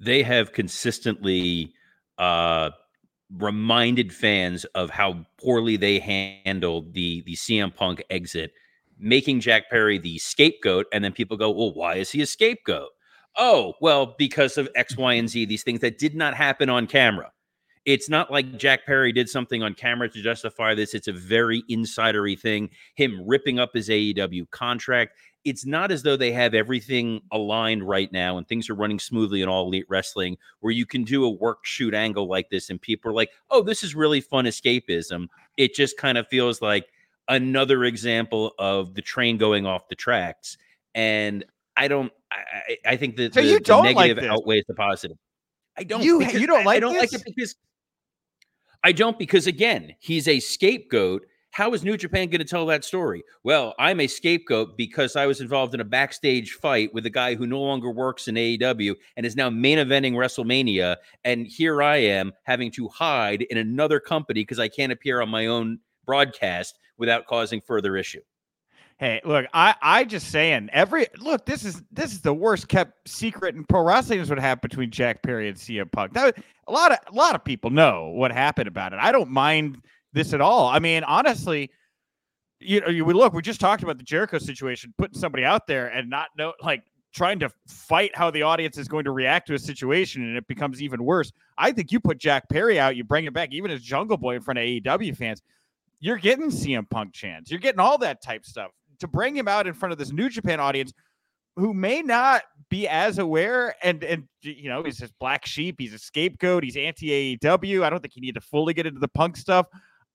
They 0.00 0.22
have 0.22 0.52
consistently 0.52 1.74
uh, 2.18 2.70
reminded 3.30 4.12
fans 4.12 4.64
of 4.74 4.90
how 4.90 5.24
poorly 5.40 5.76
they 5.76 5.98
handled 5.98 6.94
the 6.94 7.22
the 7.22 7.36
CM 7.36 7.74
Punk 7.74 8.02
exit, 8.10 8.52
making 8.98 9.40
Jack 9.40 9.70
Perry 9.70 9.98
the 9.98 10.18
scapegoat, 10.18 10.86
and 10.92 11.04
then 11.04 11.12
people 11.12 11.36
go, 11.36 11.50
"Well, 11.50 11.72
why 11.74 11.96
is 11.96 12.10
he 12.10 12.22
a 12.22 12.26
scapegoat?" 12.26 12.90
oh, 13.36 13.74
well, 13.80 14.14
because 14.18 14.58
of 14.58 14.68
X, 14.74 14.96
Y, 14.96 15.14
and 15.14 15.28
Z, 15.28 15.46
these 15.46 15.62
things 15.62 15.80
that 15.80 15.98
did 15.98 16.14
not 16.14 16.34
happen 16.34 16.68
on 16.68 16.86
camera. 16.86 17.32
It's 17.84 18.08
not 18.08 18.30
like 18.30 18.58
Jack 18.58 18.86
Perry 18.86 19.12
did 19.12 19.28
something 19.28 19.62
on 19.62 19.74
camera 19.74 20.08
to 20.08 20.22
justify 20.22 20.74
this. 20.74 20.94
It's 20.94 21.08
a 21.08 21.12
very 21.12 21.62
insidery 21.68 22.38
thing. 22.38 22.70
Him 22.94 23.20
ripping 23.26 23.58
up 23.58 23.70
his 23.74 23.88
AEW 23.88 24.48
contract. 24.50 25.16
It's 25.44 25.66
not 25.66 25.90
as 25.90 26.04
though 26.04 26.16
they 26.16 26.30
have 26.30 26.54
everything 26.54 27.20
aligned 27.32 27.82
right 27.82 28.12
now 28.12 28.38
and 28.38 28.46
things 28.46 28.70
are 28.70 28.76
running 28.76 29.00
smoothly 29.00 29.42
in 29.42 29.48
all 29.48 29.66
elite 29.66 29.86
wrestling 29.88 30.36
where 30.60 30.70
you 30.70 30.86
can 30.86 31.02
do 31.02 31.24
a 31.24 31.28
work 31.30 31.64
shoot 31.66 31.94
angle 31.94 32.28
like 32.28 32.48
this 32.50 32.70
and 32.70 32.80
people 32.80 33.10
are 33.10 33.14
like, 33.14 33.30
oh, 33.50 33.60
this 33.62 33.82
is 33.82 33.96
really 33.96 34.20
fun 34.20 34.44
escapism. 34.44 35.26
It 35.56 35.74
just 35.74 35.96
kind 35.96 36.16
of 36.16 36.28
feels 36.28 36.62
like 36.62 36.86
another 37.26 37.82
example 37.84 38.54
of 38.60 38.94
the 38.94 39.02
train 39.02 39.36
going 39.36 39.66
off 39.66 39.88
the 39.88 39.96
tracks. 39.96 40.56
And 40.94 41.44
I 41.76 41.88
don't, 41.88 42.12
I, 42.30 42.76
I 42.86 42.96
think 42.96 43.16
that 43.16 43.34
So 43.34 43.42
the, 43.42 43.48
you 43.48 43.58
don't 43.58 43.84
like 43.86 43.96
negative 43.96 44.22
this? 44.22 44.30
outweighs 44.30 44.64
the 44.68 44.74
positive. 44.74 45.16
I 45.76 45.82
don't. 45.82 46.04
You- 46.04 46.22
you 46.22 46.46
don't 46.46 46.64
I- 46.68 46.72
I 46.72 46.80
don't 46.80 46.96
like 46.96 47.12
it 47.12 47.22
because 47.24 47.56
I 48.84 48.92
don't 48.92 49.18
because 49.18 49.46
again, 49.46 49.94
he's 50.00 50.26
a 50.26 50.40
scapegoat. 50.40 51.26
How 51.52 51.72
is 51.74 51.84
New 51.84 51.96
Japan 51.96 52.30
going 52.30 52.40
to 52.40 52.46
tell 52.46 52.66
that 52.66 52.84
story? 52.84 53.22
Well, 53.44 53.74
I'm 53.78 54.00
a 54.00 54.06
scapegoat 54.06 54.76
because 54.76 55.16
I 55.16 55.26
was 55.26 55.40
involved 55.40 55.74
in 55.74 55.80
a 55.80 55.84
backstage 55.84 56.52
fight 56.52 56.92
with 56.94 57.06
a 57.06 57.10
guy 57.10 57.34
who 57.34 57.46
no 57.46 57.60
longer 57.60 57.90
works 57.90 58.26
in 58.26 58.34
AEW 58.36 58.94
and 59.16 59.26
is 59.26 59.36
now 59.36 59.50
main 59.50 59.78
eventing 59.78 60.14
WrestleMania. 60.14 60.96
And 61.24 61.46
here 61.46 61.82
I 61.82 61.98
am 61.98 62.32
having 62.44 62.70
to 62.72 62.88
hide 62.88 63.42
in 63.42 63.58
another 63.58 64.00
company 64.00 64.40
because 64.40 64.58
I 64.58 64.68
can't 64.68 64.92
appear 64.92 65.20
on 65.20 65.28
my 65.28 65.46
own 65.46 65.78
broadcast 66.06 66.78
without 66.96 67.26
causing 67.26 67.60
further 67.60 67.96
issue. 67.96 68.22
Hey, 68.98 69.20
look, 69.24 69.46
I 69.52 69.74
I 69.82 70.04
just 70.04 70.30
saying 70.30 70.70
every 70.72 71.06
look. 71.18 71.44
This 71.44 71.64
is 71.64 71.82
this 71.90 72.12
is 72.12 72.20
the 72.20 72.32
worst 72.32 72.68
kept 72.68 73.08
secret 73.08 73.54
in 73.54 73.64
pro 73.64 73.82
wrestling 73.82 74.20
is 74.20 74.30
what 74.30 74.38
happened 74.38 74.70
between 74.70 74.90
Jack 74.90 75.22
Perry 75.22 75.48
and 75.48 75.56
CM 75.56 75.90
Punk. 75.90 76.12
That 76.12 76.36
a 76.68 76.72
lot 76.72 76.92
of 76.92 76.98
a 77.08 77.14
lot 77.14 77.34
of 77.34 77.44
people 77.44 77.70
know 77.70 78.08
what 78.14 78.32
happened 78.32 78.68
about 78.68 78.92
it. 78.92 78.98
I 79.00 79.10
don't 79.12 79.30
mind 79.30 79.78
this 80.12 80.32
at 80.32 80.40
all. 80.40 80.68
I 80.68 80.78
mean, 80.78 81.04
honestly, 81.04 81.70
you 82.60 82.80
know, 82.80 82.88
you 82.88 83.04
we 83.04 83.12
look. 83.12 83.32
We 83.32 83.42
just 83.42 83.60
talked 83.60 83.82
about 83.82 83.98
the 83.98 84.04
Jericho 84.04 84.38
situation, 84.38 84.94
putting 84.98 85.18
somebody 85.18 85.44
out 85.44 85.66
there 85.66 85.88
and 85.88 86.08
not 86.08 86.28
know 86.36 86.52
like 86.62 86.84
trying 87.12 87.38
to 87.40 87.50
fight 87.66 88.16
how 88.16 88.30
the 88.30 88.42
audience 88.42 88.78
is 88.78 88.88
going 88.88 89.04
to 89.04 89.10
react 89.10 89.48
to 89.48 89.54
a 89.54 89.58
situation, 89.58 90.22
and 90.22 90.36
it 90.36 90.46
becomes 90.46 90.82
even 90.82 91.04
worse. 91.04 91.32
I 91.58 91.72
think 91.72 91.92
you 91.92 92.00
put 92.00 92.18
Jack 92.18 92.48
Perry 92.48 92.80
out, 92.80 92.96
you 92.96 93.04
bring 93.04 93.24
it 93.24 93.34
back, 93.34 93.52
even 93.52 93.70
as 93.70 93.82
Jungle 93.82 94.16
Boy 94.16 94.36
in 94.36 94.42
front 94.42 94.58
of 94.58 94.64
AEW 94.64 95.16
fans. 95.16 95.42
You're 96.00 96.16
getting 96.16 96.50
CM 96.50 96.88
Punk 96.88 97.12
chants. 97.12 97.50
You're 97.50 97.60
getting 97.60 97.78
all 97.78 97.98
that 97.98 98.22
type 98.22 98.44
stuff 98.44 98.72
to 99.02 99.06
bring 99.06 99.36
him 99.36 99.46
out 99.46 99.66
in 99.66 99.74
front 99.74 99.92
of 99.92 99.98
this 99.98 100.12
New 100.12 100.28
Japan 100.28 100.58
audience 100.58 100.92
who 101.56 101.74
may 101.74 102.00
not 102.02 102.42
be 102.70 102.88
as 102.88 103.18
aware 103.18 103.74
and 103.82 104.02
and 104.02 104.24
you 104.40 104.70
know 104.70 104.82
he's 104.82 104.96
this 104.96 105.12
black 105.20 105.44
sheep 105.44 105.76
he's 105.78 105.92
a 105.92 105.98
scapegoat 105.98 106.64
he's 106.64 106.76
anti 106.76 107.36
AEW 107.36 107.82
I 107.82 107.90
don't 107.90 108.00
think 108.00 108.14
he 108.14 108.20
need 108.22 108.34
to 108.34 108.40
fully 108.40 108.72
get 108.72 108.86
into 108.86 109.00
the 109.00 109.08
punk 109.08 109.36
stuff. 109.36 109.66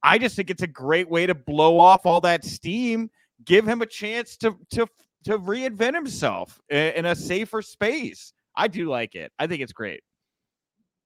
I 0.01 0.17
just 0.17 0.35
think 0.35 0.49
it's 0.49 0.63
a 0.63 0.67
great 0.67 1.09
way 1.09 1.27
to 1.27 1.35
blow 1.35 1.79
off 1.79 2.05
all 2.05 2.21
that 2.21 2.43
steam 2.43 3.09
give 3.45 3.67
him 3.67 3.81
a 3.81 3.85
chance 3.85 4.37
to 4.37 4.57
to 4.71 4.87
to 5.25 5.37
reinvent 5.37 5.93
himself 5.93 6.59
in 6.69 7.05
a 7.05 7.15
safer 7.15 7.61
space. 7.61 8.33
I 8.55 8.67
do 8.67 8.89
like 8.89 9.13
it. 9.15 9.31
I 9.37 9.45
think 9.45 9.61
it's 9.61 9.73
great. 9.73 10.01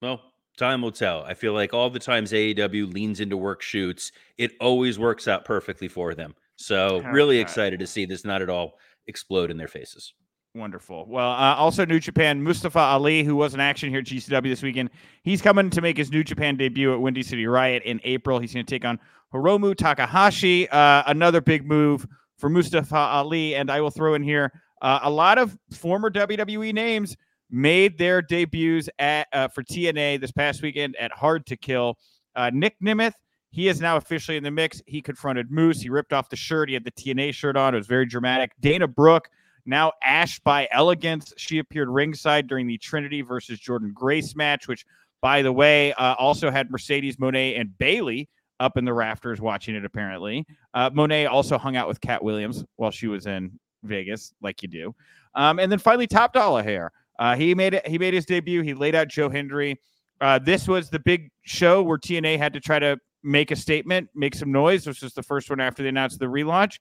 Well, 0.02 0.22
time 0.58 0.82
will 0.82 0.92
tell. 0.92 1.24
I 1.24 1.34
feel 1.34 1.54
like 1.54 1.74
all 1.74 1.90
the 1.90 2.00
times 2.00 2.32
AEW 2.32 2.94
leans 2.94 3.20
into 3.20 3.36
work 3.36 3.62
shoots, 3.62 4.12
it 4.38 4.52
always 4.60 5.00
works 5.00 5.28
out 5.28 5.44
perfectly 5.44 5.88
for 5.88 6.14
them. 6.14 6.36
So, 6.66 7.02
really 7.12 7.40
excited 7.40 7.80
to 7.80 7.88
see 7.88 8.06
this 8.06 8.24
not 8.24 8.42
at 8.42 8.50
all 8.50 8.74
explode 9.08 9.52
in 9.52 9.58
their 9.58 9.68
faces. 9.68 10.14
Wonderful. 10.54 11.06
Well, 11.08 11.32
uh, 11.32 11.56
also 11.56 11.86
New 11.86 12.00
Japan, 12.00 12.44
Mustafa 12.44 12.80
Ali, 12.80 13.24
who 13.24 13.38
was 13.38 13.54
in 13.54 13.62
action 13.62 13.90
here 13.90 14.00
at 14.00 14.06
GCW 14.06 14.44
this 14.44 14.62
weekend, 14.62 14.90
he's 15.24 15.42
coming 15.42 15.70
to 15.70 15.82
make 15.82 15.96
his 15.96 16.12
New 16.12 16.26
Japan 16.26 16.58
debut 16.58 16.94
at 16.94 17.00
Windy 17.00 17.24
City 17.24 17.48
Riot 17.48 17.84
in 17.84 18.02
April. 18.04 18.38
He's 18.38 18.54
going 18.54 18.66
to 18.66 18.70
take 18.70 18.84
on 18.84 19.00
Hiromu 19.34 19.76
Takahashi. 19.76 20.68
Uh, 20.68 21.04
another 21.08 21.40
big 21.40 21.66
move 21.66 22.06
for 22.38 22.50
Mustafa 22.50 22.98
Ali. 22.98 23.56
And 23.56 23.72
I 23.72 23.80
will 23.80 23.92
throw 23.92 24.14
in 24.14 24.24
here 24.24 24.52
uh, 24.82 25.00
a 25.04 25.10
lot 25.10 25.38
of 25.38 25.58
former 25.72 26.10
WWE 26.10 26.74
names 26.74 27.16
made 27.50 27.98
their 27.98 28.22
debuts 28.22 28.90
at 29.00 29.28
uh, 29.32 29.48
for 29.48 29.64
TNA 29.64 30.20
this 30.20 30.32
past 30.32 30.62
weekend 30.62 30.96
at 30.98 31.12
Hard 31.14 31.46
to 31.46 31.56
Kill. 31.56 31.98
Uh, 32.36 32.50
Nick 32.54 32.76
Nemeth, 32.84 33.14
he 33.52 33.68
is 33.68 33.82
now 33.82 33.98
officially 33.98 34.38
in 34.38 34.44
the 34.44 34.52
mix. 34.52 34.82
He 34.86 35.02
confronted 35.02 35.52
Moose. 35.52 35.82
He 35.82 35.90
ripped 35.90 36.14
off 36.14 36.30
the 36.30 36.38
shirt. 36.38 36.70
He 36.70 36.74
had 36.74 36.86
the 36.86 36.92
TNA 36.92 37.34
shirt 37.34 37.58
on. 37.58 37.74
It 37.74 37.78
was 37.78 37.88
very 37.88 38.06
dramatic. 38.06 38.54
Dana 38.62 38.88
Brooke, 38.88 39.30
now 39.66 39.92
Ash 40.02 40.40
by 40.40 40.70
Elegance. 40.72 41.34
She 41.36 41.60
appeared 41.60 41.90
ringside 41.90 42.48
during 42.48 42.66
the 42.66 42.78
Trinity 42.78 43.22
versus 43.22 43.60
Jordynne 43.60 43.94
Grace 43.94 44.36
match, 44.36 44.70
which, 44.70 44.86
by 45.22 45.42
the 45.42 45.52
way, 45.52 45.94
uh, 45.94 46.16
also 46.18 46.50
had 46.50 46.72
Mercedes 46.72 47.18
Moné 47.18 47.60
and 47.60 47.78
Bayley 47.78 48.30
up 48.62 48.78
in 48.78 48.86
the 48.86 48.94
rafters 48.94 49.42
watching 49.42 49.76
it, 49.76 49.84
apparently. 49.84 50.46
Uh, 50.74 50.90
Moné 50.92 51.30
also 51.30 51.58
hung 51.58 51.76
out 51.76 51.90
with 51.90 52.00
Katt 52.00 52.24
Williams 52.24 52.64
while 52.78 52.92
she 52.92 53.08
was 53.08 53.26
in 53.26 53.60
Vegas, 53.84 54.34
like 54.42 54.62
you 54.62 54.70
do. 54.70 54.96
Um, 55.36 55.60
and 55.60 55.70
then 55.70 55.80
finally, 55.80 56.08
Top 56.08 56.32
Dollar 56.32 56.64
Hair. 56.64 56.92
Uh, 57.20 57.36
he 57.36 57.54
made 57.54 57.74
it. 57.74 57.86
He 57.86 57.98
made 57.98 58.14
his 58.14 58.26
debut. 58.26 58.62
He 58.62 58.74
laid 58.74 58.96
out 58.96 59.10
Joe 59.10 59.30
Hendry. 59.30 59.80
Uh, 60.22 60.40
this 60.40 60.68
was 60.68 60.90
the 60.90 61.00
big 61.00 61.32
show 61.44 61.82
where 61.82 61.98
TNA 61.98 62.38
had 62.38 62.54
to 62.54 62.60
try 62.60 62.80
to 62.80 62.98
make 63.24 63.52
a 63.52 63.56
statement, 63.56 64.10
make 64.16 64.36
some 64.36 64.52
noise. 64.52 64.86
This 64.86 65.02
was 65.02 65.14
the 65.14 65.24
first 65.24 65.50
one 65.50 65.60
after 65.60 65.84
they 65.84 65.90
announced 65.90 66.20
the 66.20 66.26
relaunch. 66.26 66.80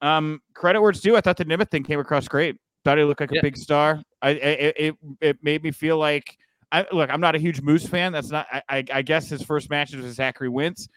Um, 0.00 0.40
credit 0.54 0.80
where 0.80 0.90
it's 0.90 1.00
due. 1.00 1.16
I 1.16 1.20
thought 1.20 1.36
the 1.36 1.44
Nemeth 1.44 1.70
thing 1.70 1.84
came 1.84 2.00
across 2.00 2.26
great. 2.28 2.56
Thought 2.84 2.98
he 2.98 3.04
looked 3.04 3.20
like 3.20 3.30
a 3.30 3.40
big 3.40 3.56
star. 3.56 4.02
I, 4.20 4.30
I 4.30 4.32
it, 4.32 4.96
it 5.20 5.38
made 5.42 5.62
me 5.62 5.70
feel 5.70 5.98
like 5.98 6.36
I 6.72 6.84
look. 6.90 7.10
I'm 7.10 7.20
not 7.20 7.36
a 7.36 7.38
huge 7.38 7.60
Moose 7.60 7.86
fan. 7.86 8.12
That's 8.12 8.30
not. 8.30 8.46
I 8.68 8.84
I, 8.92 9.02
guess 9.02 9.28
his 9.28 9.42
first 9.42 9.70
match 9.70 9.94
was 9.94 10.02
with 10.02 10.14
Zachary 10.14 10.48
Wentz, 10.48 10.88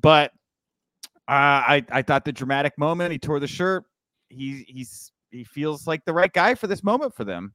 but 0.00 0.30
uh, 1.26 1.66
I 1.66 1.84
I 1.90 2.02
thought 2.02 2.24
the 2.24 2.32
dramatic 2.32 2.78
moment. 2.78 3.10
He 3.10 3.18
tore 3.18 3.40
the 3.40 3.48
shirt. 3.48 3.84
He 4.28 4.64
he's 4.68 5.10
he 5.30 5.42
feels 5.42 5.88
like 5.88 6.04
the 6.04 6.12
right 6.12 6.32
guy 6.32 6.54
for 6.54 6.68
this 6.68 6.84
moment 6.84 7.16
for 7.16 7.24
them. 7.24 7.52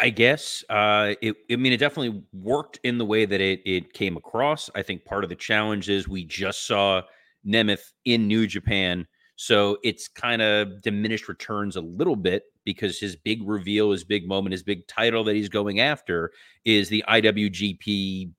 I 0.00 0.10
guess 0.10 0.64
uh, 0.68 1.14
it. 1.22 1.36
I 1.50 1.56
mean, 1.56 1.72
it 1.72 1.78
definitely 1.78 2.22
worked 2.32 2.80
in 2.82 2.98
the 2.98 3.04
way 3.04 3.26
that 3.26 3.40
it 3.40 3.60
it 3.64 3.92
came 3.92 4.16
across. 4.16 4.68
I 4.74 4.82
think 4.82 5.04
part 5.04 5.22
of 5.24 5.30
the 5.30 5.36
challenge 5.36 5.88
is 5.88 6.08
we 6.08 6.24
just 6.24 6.66
saw 6.66 7.02
Nemeth 7.46 7.92
in 8.04 8.26
New 8.26 8.46
Japan, 8.46 9.06
so 9.36 9.78
it's 9.84 10.08
kind 10.08 10.42
of 10.42 10.82
diminished 10.82 11.28
returns 11.28 11.76
a 11.76 11.80
little 11.80 12.16
bit 12.16 12.42
because 12.64 12.98
his 12.98 13.14
big 13.14 13.46
reveal, 13.46 13.92
his 13.92 14.04
big 14.04 14.26
moment, 14.26 14.52
his 14.52 14.64
big 14.64 14.86
title 14.88 15.22
that 15.24 15.36
he's 15.36 15.48
going 15.48 15.80
after 15.80 16.32
is 16.64 16.88
the 16.88 17.04
IWGP. 17.08 18.32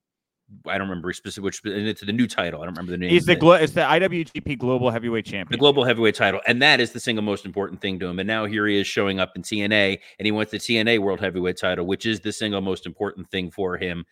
I 0.66 0.78
don't 0.78 0.88
remember 0.88 1.12
specific 1.12 1.44
which, 1.44 1.64
and 1.64 1.88
it's 1.88 2.02
the 2.02 2.12
new 2.12 2.26
title. 2.26 2.60
I 2.62 2.66
don't 2.66 2.74
remember 2.74 2.92
the 2.92 2.98
name. 2.98 3.10
He's 3.10 3.26
the 3.26 3.34
glo- 3.34 3.54
it's 3.54 3.72
the 3.72 3.80
IWGP 3.80 4.58
Global 4.58 4.90
Heavyweight 4.90 5.24
Champion. 5.24 5.48
the 5.50 5.58
global 5.58 5.84
heavyweight 5.84 6.14
title, 6.14 6.40
and 6.46 6.62
that 6.62 6.80
is 6.80 6.92
the 6.92 7.00
single 7.00 7.24
most 7.24 7.44
important 7.44 7.80
thing 7.80 7.98
to 7.98 8.06
him. 8.06 8.18
And 8.18 8.26
now 8.26 8.44
here 8.44 8.66
he 8.66 8.78
is 8.78 8.86
showing 8.86 9.18
up 9.18 9.32
in 9.34 9.42
TNA, 9.42 9.98
and 10.18 10.26
he 10.26 10.30
wants 10.32 10.52
the 10.52 10.58
TNA 10.58 11.00
World 11.00 11.20
Heavyweight 11.20 11.56
title, 11.58 11.86
which 11.86 12.06
is 12.06 12.20
the 12.20 12.32
single 12.32 12.60
most 12.60 12.86
important 12.86 13.28
thing 13.30 13.50
for 13.50 13.76
him. 13.76 14.04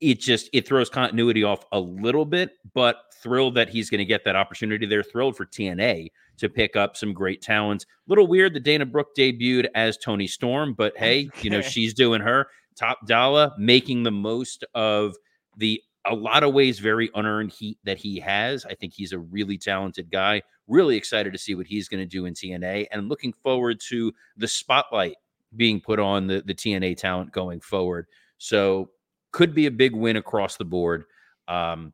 It 0.00 0.20
just 0.20 0.48
it 0.52 0.66
throws 0.66 0.90
continuity 0.90 1.42
off 1.42 1.64
a 1.72 1.80
little 1.80 2.24
bit, 2.24 2.52
but 2.72 2.96
thrilled 3.22 3.54
that 3.56 3.68
he's 3.68 3.90
going 3.90 3.98
to 3.98 4.04
get 4.04 4.24
that 4.24 4.36
opportunity. 4.36 4.86
They're 4.86 5.02
thrilled 5.02 5.36
for 5.36 5.46
TNA 5.46 6.08
to 6.36 6.48
pick 6.48 6.76
up 6.76 6.96
some 6.96 7.12
great 7.12 7.42
talents. 7.42 7.86
Little 8.06 8.26
weird 8.26 8.54
that 8.54 8.64
Dana 8.64 8.86
Brooke 8.86 9.14
debuted 9.16 9.66
as 9.74 9.96
Toni 9.96 10.26
Storm, 10.28 10.74
but 10.74 10.96
hey, 10.96 11.30
you 11.42 11.50
know 11.50 11.60
she's 11.62 11.94
doing 11.94 12.20
her 12.20 12.46
top 12.76 13.06
dollar, 13.06 13.52
making 13.58 14.02
the 14.02 14.10
most 14.10 14.64
of 14.74 15.14
the 15.56 15.82
a 16.06 16.14
lot 16.14 16.42
of 16.42 16.52
ways 16.52 16.78
very 16.78 17.10
unearned 17.14 17.50
heat 17.50 17.78
that 17.84 17.96
he 17.96 18.20
has. 18.20 18.66
I 18.66 18.74
think 18.74 18.92
he's 18.92 19.12
a 19.12 19.18
really 19.18 19.56
talented 19.56 20.10
guy. 20.10 20.42
Really 20.68 20.96
excited 20.96 21.32
to 21.32 21.38
see 21.38 21.54
what 21.54 21.66
he's 21.66 21.88
going 21.88 22.00
to 22.00 22.06
do 22.06 22.26
in 22.26 22.34
TNA 22.34 22.88
and 22.92 23.08
looking 23.08 23.32
forward 23.32 23.80
to 23.88 24.12
the 24.36 24.48
spotlight 24.48 25.16
being 25.56 25.80
put 25.80 25.98
on 25.98 26.26
the, 26.26 26.42
the 26.44 26.54
TNA 26.54 26.98
talent 26.98 27.32
going 27.32 27.60
forward. 27.60 28.06
So 28.38 28.90
could 29.32 29.54
be 29.54 29.66
a 29.66 29.70
big 29.70 29.94
win 29.94 30.16
across 30.16 30.56
the 30.56 30.64
board. 30.64 31.04
Um, 31.48 31.92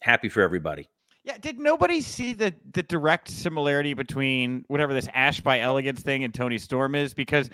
happy 0.00 0.28
for 0.28 0.42
everybody. 0.42 0.88
Yeah, 1.24 1.38
did 1.38 1.58
nobody 1.58 2.02
see 2.02 2.34
the 2.34 2.54
the 2.72 2.82
direct 2.82 3.28
similarity 3.28 3.94
between 3.94 4.64
whatever 4.68 4.92
this 4.92 5.08
Ash 5.14 5.40
by 5.40 5.60
Elegance 5.60 6.02
thing 6.02 6.22
and 6.22 6.34
Toni 6.34 6.58
Storm 6.58 6.94
is? 6.94 7.14
Because 7.14 7.48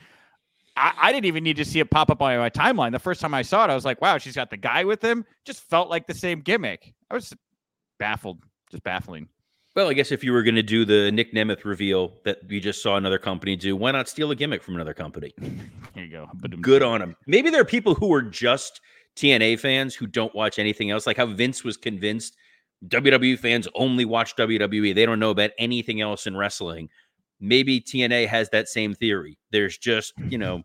I, 0.80 0.92
I 0.98 1.12
didn't 1.12 1.26
even 1.26 1.44
need 1.44 1.56
to 1.56 1.64
see 1.64 1.80
it 1.80 1.90
pop 1.90 2.10
up 2.10 2.22
on 2.22 2.38
my 2.38 2.50
timeline. 2.50 2.92
The 2.92 2.98
first 2.98 3.20
time 3.20 3.34
I 3.34 3.42
saw 3.42 3.64
it, 3.64 3.70
I 3.70 3.74
was 3.74 3.84
like, 3.84 4.00
wow, 4.00 4.18
she's 4.18 4.34
got 4.34 4.50
the 4.50 4.56
guy 4.56 4.84
with 4.84 5.02
him. 5.04 5.24
Just 5.44 5.60
felt 5.60 5.90
like 5.90 6.06
the 6.06 6.14
same 6.14 6.40
gimmick. 6.40 6.94
I 7.10 7.14
was 7.14 7.34
baffled, 7.98 8.38
just 8.70 8.82
baffling. 8.82 9.28
Well, 9.76 9.88
I 9.88 9.94
guess 9.94 10.10
if 10.10 10.24
you 10.24 10.32
were 10.32 10.42
going 10.42 10.56
to 10.56 10.62
do 10.62 10.84
the 10.84 11.12
Nick 11.12 11.32
Nemeth 11.32 11.64
reveal 11.64 12.14
that 12.24 12.38
we 12.48 12.58
just 12.58 12.82
saw 12.82 12.96
another 12.96 13.18
company 13.18 13.54
do, 13.54 13.76
why 13.76 13.92
not 13.92 14.08
steal 14.08 14.30
a 14.30 14.34
gimmick 14.34 14.62
from 14.62 14.74
another 14.74 14.94
company? 14.94 15.32
Here 15.94 16.04
you 16.04 16.10
go. 16.10 16.28
Good 16.60 16.82
on 16.82 17.00
him. 17.00 17.14
Maybe 17.26 17.50
there 17.50 17.60
are 17.60 17.66
people 17.66 17.94
who 17.94 18.12
are 18.12 18.22
just 18.22 18.80
TNA 19.16 19.60
fans 19.60 19.94
who 19.94 20.06
don't 20.06 20.34
watch 20.34 20.58
anything 20.58 20.90
else, 20.90 21.06
like 21.06 21.16
how 21.16 21.26
Vince 21.26 21.62
was 21.62 21.76
convinced 21.76 22.36
WWE 22.86 23.38
fans 23.38 23.68
only 23.74 24.04
watch 24.04 24.36
WWE. 24.36 24.94
They 24.94 25.04
don't 25.04 25.20
know 25.20 25.30
about 25.30 25.50
anything 25.58 26.00
else 26.00 26.26
in 26.26 26.36
wrestling. 26.36 26.88
Maybe 27.38 27.80
TNA 27.80 28.26
has 28.28 28.48
that 28.50 28.68
same 28.68 28.94
theory. 28.94 29.38
There's 29.50 29.76
just, 29.76 30.12
you 30.28 30.38
know, 30.38 30.62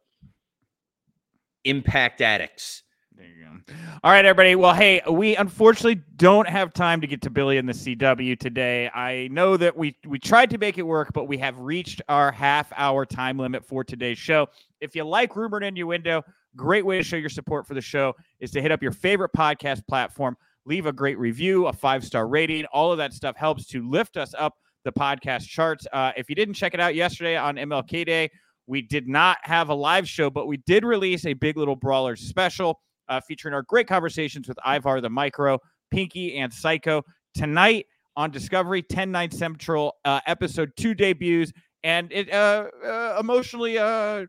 impact 1.66 2.22
addicts. 2.22 2.84
There 3.16 3.26
you 3.26 3.46
go. 3.46 3.74
All 4.04 4.12
right, 4.12 4.26
everybody. 4.26 4.56
Well, 4.56 4.74
hey, 4.74 5.02
we 5.10 5.36
unfortunately 5.36 6.02
don't 6.16 6.48
have 6.48 6.74
time 6.74 7.02
to 7.02 7.08
get 7.08 7.22
to 7.24 7.30
Billy 7.30 7.58
and 7.58 7.68
the 7.68 7.74
CW 7.74 8.40
today. 8.40 8.90
I 8.90 9.30
know 9.32 9.58
that 9.58 9.76
we 9.76 9.96
we 10.06 10.20
tried 10.20 10.50
to 10.52 10.58
make 10.58 10.78
it 10.78 10.84
work, 10.84 11.12
but 11.14 11.26
we 11.26 11.38
have 11.38 11.58
reached 11.60 12.02
our 12.10 12.32
half 12.32 12.72
hour 12.76 13.06
time 13.06 13.38
limit 13.38 13.66
for 13.66 13.84
today's 13.84 14.18
show. 14.18 14.48
If 14.82 14.96
you 14.96 15.04
like 15.04 15.36
Rumor 15.36 15.58
and 15.58 15.66
Innuendo, 15.66 16.24
great 16.56 16.86
way 16.86 16.98
to 16.98 17.04
show 17.04 17.16
your 17.16 17.30
support 17.30 17.66
for 17.66 17.74
the 17.74 17.82
show 17.82 18.14
is 18.40 18.52
to 18.52 18.62
hit 18.62 18.72
up 18.72 18.82
your 18.82 18.92
favorite 18.92 19.32
podcast 19.36 19.88
platform, 19.88 20.38
leave 20.66 20.86
a 20.86 20.94
great 20.94 21.18
review, 21.18 21.68
a 21.68 21.74
five 21.74 22.04
star 22.04 22.28
rating. 22.28 22.66
All 22.66 22.92
of 22.92 22.98
that 22.98 23.14
stuff 23.14 23.36
helps 23.38 23.66
to 23.68 23.88
lift 23.90 24.18
us 24.18 24.34
up 24.38 24.56
the 24.84 24.92
podcast 24.92 25.48
charts. 25.48 25.88
Uh, 25.92 26.12
if 26.16 26.30
you 26.30 26.36
didn't 26.36 26.54
check 26.54 26.74
it 26.74 26.80
out 26.80 26.96
yesterday 26.96 27.36
on 27.36 27.56
MLK 27.56 28.06
Day, 28.06 28.30
we 28.68 28.82
did 28.82 29.08
not 29.08 29.38
have 29.42 29.70
a 29.70 29.74
live 29.74 30.08
show, 30.08 30.30
but 30.30 30.48
we 30.48 30.58
did 30.58 30.84
release 30.84 31.26
a 31.26 31.34
Big 31.34 31.58
Little 31.58 31.76
Brawlers 31.76 32.22
special 32.22 32.80
uh, 33.08 33.22
featuring 33.22 33.54
our 33.54 33.62
great 33.64 33.88
conversations 33.88 34.48
with 34.48 34.58
Ivar 34.66 35.02
the 35.02 35.10
Micro, 35.10 35.60
Pinky, 35.92 36.38
and 36.38 36.52
Psycho. 36.54 37.04
Tonight 37.36 37.86
on 38.16 38.32
Discovery, 38.32 38.82
10 38.82 39.12
9 39.12 39.32
Central, 39.32 39.94
uh, 40.06 40.22
episode 40.26 40.72
two 40.78 40.94
debuts, 40.94 41.52
and 41.84 42.12
it 42.12 42.32
uh, 42.34 42.68
uh, 42.84 43.18
emotionally 43.20 43.78
uh, 43.78 44.26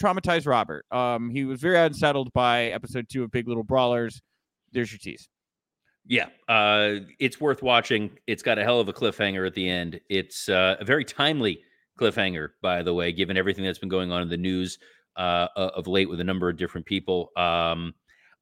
traumatized 0.00 0.46
Robert. 0.46 0.84
Um, 0.92 1.30
he 1.30 1.44
was 1.44 1.60
very 1.60 1.78
unsettled 1.78 2.32
by 2.32 2.66
episode 2.66 3.06
two 3.08 3.24
of 3.24 3.30
Big 3.30 3.48
Little 3.48 3.64
Brawlers. 3.64 4.20
There's 4.72 4.92
your 4.92 4.98
tease. 4.98 5.28
Yeah, 6.06 6.26
uh, 6.48 7.04
it's 7.20 7.40
worth 7.40 7.62
watching. 7.62 8.10
It's 8.26 8.42
got 8.42 8.58
a 8.58 8.64
hell 8.64 8.80
of 8.80 8.88
a 8.88 8.92
cliffhanger 8.92 9.46
at 9.46 9.54
the 9.54 9.68
end. 9.68 10.00
It's 10.08 10.48
a 10.48 10.78
very 10.82 11.04
timely 11.04 11.62
cliffhanger, 11.98 12.50
by 12.60 12.82
the 12.82 12.94
way, 12.94 13.12
given 13.12 13.36
everything 13.36 13.64
that's 13.64 13.78
been 13.78 13.88
going 13.88 14.12
on 14.12 14.22
in 14.22 14.28
the 14.28 14.36
news 14.36 14.78
uh, 15.16 15.48
of 15.56 15.86
late 15.86 16.08
with 16.08 16.20
a 16.20 16.24
number 16.24 16.48
of 16.48 16.56
different 16.56 16.86
people. 16.86 17.30
Um, 17.36 17.94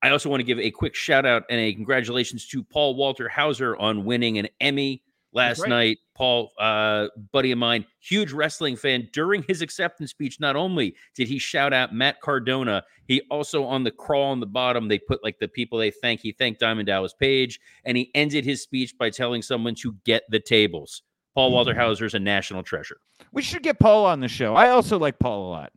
I 0.02 0.10
also 0.10 0.30
want 0.30 0.40
to 0.40 0.44
give 0.44 0.58
a 0.58 0.70
quick 0.70 0.94
shout 0.94 1.26
out 1.26 1.42
and 1.50 1.60
a 1.60 1.74
congratulations 1.74 2.46
to 2.48 2.62
Paul 2.62 2.94
Walter 2.94 3.28
Hauser 3.28 3.76
on 3.76 4.04
winning 4.04 4.38
an 4.38 4.48
Emmy 4.60 5.02
last 5.32 5.66
night. 5.66 5.98
Paul, 6.14 6.52
uh, 6.58 7.08
buddy 7.32 7.52
of 7.52 7.58
mine, 7.58 7.86
huge 8.00 8.32
wrestling 8.32 8.76
fan. 8.76 9.08
During 9.12 9.42
his 9.42 9.62
acceptance 9.62 10.10
speech, 10.10 10.38
not 10.40 10.56
only 10.56 10.94
did 11.14 11.28
he 11.28 11.38
shout 11.38 11.72
out 11.72 11.94
Matt 11.94 12.20
Cardona, 12.20 12.82
he 13.06 13.22
also 13.30 13.64
on 13.64 13.84
the 13.84 13.90
crawl 13.90 14.30
on 14.30 14.40
the 14.40 14.46
bottom, 14.46 14.88
they 14.88 14.98
put 14.98 15.22
like 15.22 15.38
the 15.38 15.48
people 15.48 15.78
they 15.78 15.90
thank. 15.90 16.20
He 16.20 16.32
thanked 16.32 16.60
Diamond 16.60 16.86
Dallas 16.86 17.14
Page, 17.14 17.60
and 17.84 17.96
he 17.96 18.10
ended 18.14 18.44
his 18.44 18.62
speech 18.62 18.96
by 18.98 19.10
telling 19.10 19.42
someone 19.42 19.74
to 19.76 19.94
get 20.04 20.24
the 20.30 20.40
tables. 20.40 21.02
Paul 21.34 21.52
Walter. 21.52 21.74
Hauser 21.74 22.04
is 22.04 22.14
a 22.14 22.18
national 22.18 22.62
treasure. 22.62 22.98
We 23.32 23.42
should 23.42 23.62
get 23.62 23.78
Paul 23.78 24.06
on 24.06 24.20
the 24.20 24.28
show. 24.28 24.54
I 24.54 24.70
also 24.70 24.98
like 24.98 25.18
Paul 25.18 25.48
a 25.48 25.50
lot. 25.50 25.72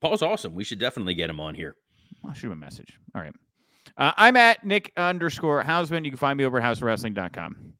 Paul's 0.00 0.22
awesome. 0.22 0.54
We 0.54 0.64
should 0.64 0.78
definitely 0.78 1.14
get 1.14 1.30
him 1.30 1.40
on 1.40 1.54
here. 1.54 1.76
I'll 2.24 2.34
shoot 2.34 2.48
him 2.48 2.52
a 2.52 2.56
message. 2.56 2.98
All 3.14 3.22
right. 3.22 3.34
Uh, 3.96 4.12
I'm 4.16 4.36
at 4.36 4.64
Nick 4.64 4.92
underscore 4.96 5.62
Hausman. 5.62 6.04
You 6.04 6.10
can 6.10 6.18
find 6.18 6.36
me 6.36 6.44
over 6.44 6.60
at 6.60 6.64
hauswrestling.com. 6.64 7.74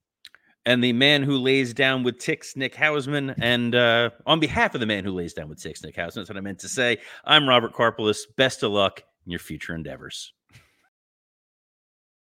And 0.67 0.85
the 0.85 0.93
man 0.93 1.23
who 1.23 1.39
lays 1.39 1.73
down 1.73 2.03
with 2.03 2.19
ticks, 2.19 2.57
Nick 2.57 2.75
Hausman. 2.75 3.35
And 3.41 3.75
uh, 3.75 4.11
on 4.27 4.41
behalf 4.41 4.75
of 4.75 4.81
the 4.81 4.87
man 4.87 5.05
who 5.05 5.13
lays 5.13 5.33
down 5.33 5.49
with 5.49 5.63
ticks, 5.63 5.83
Nick 5.83 5.97
Hausman, 5.97 6.17
that's 6.17 6.29
what 6.29 6.37
I 6.37 6.43
meant 6.43 6.59
to 6.61 6.69
say. 6.69 6.99
I'm 7.25 7.49
Robert 7.49 7.73
Karpeles. 7.73 8.19
Best 8.37 8.63
of 8.63 8.73
luck 8.73 9.03
in 9.25 9.31
your 9.31 9.39
future 9.41 9.75
endeavors. 9.75 10.33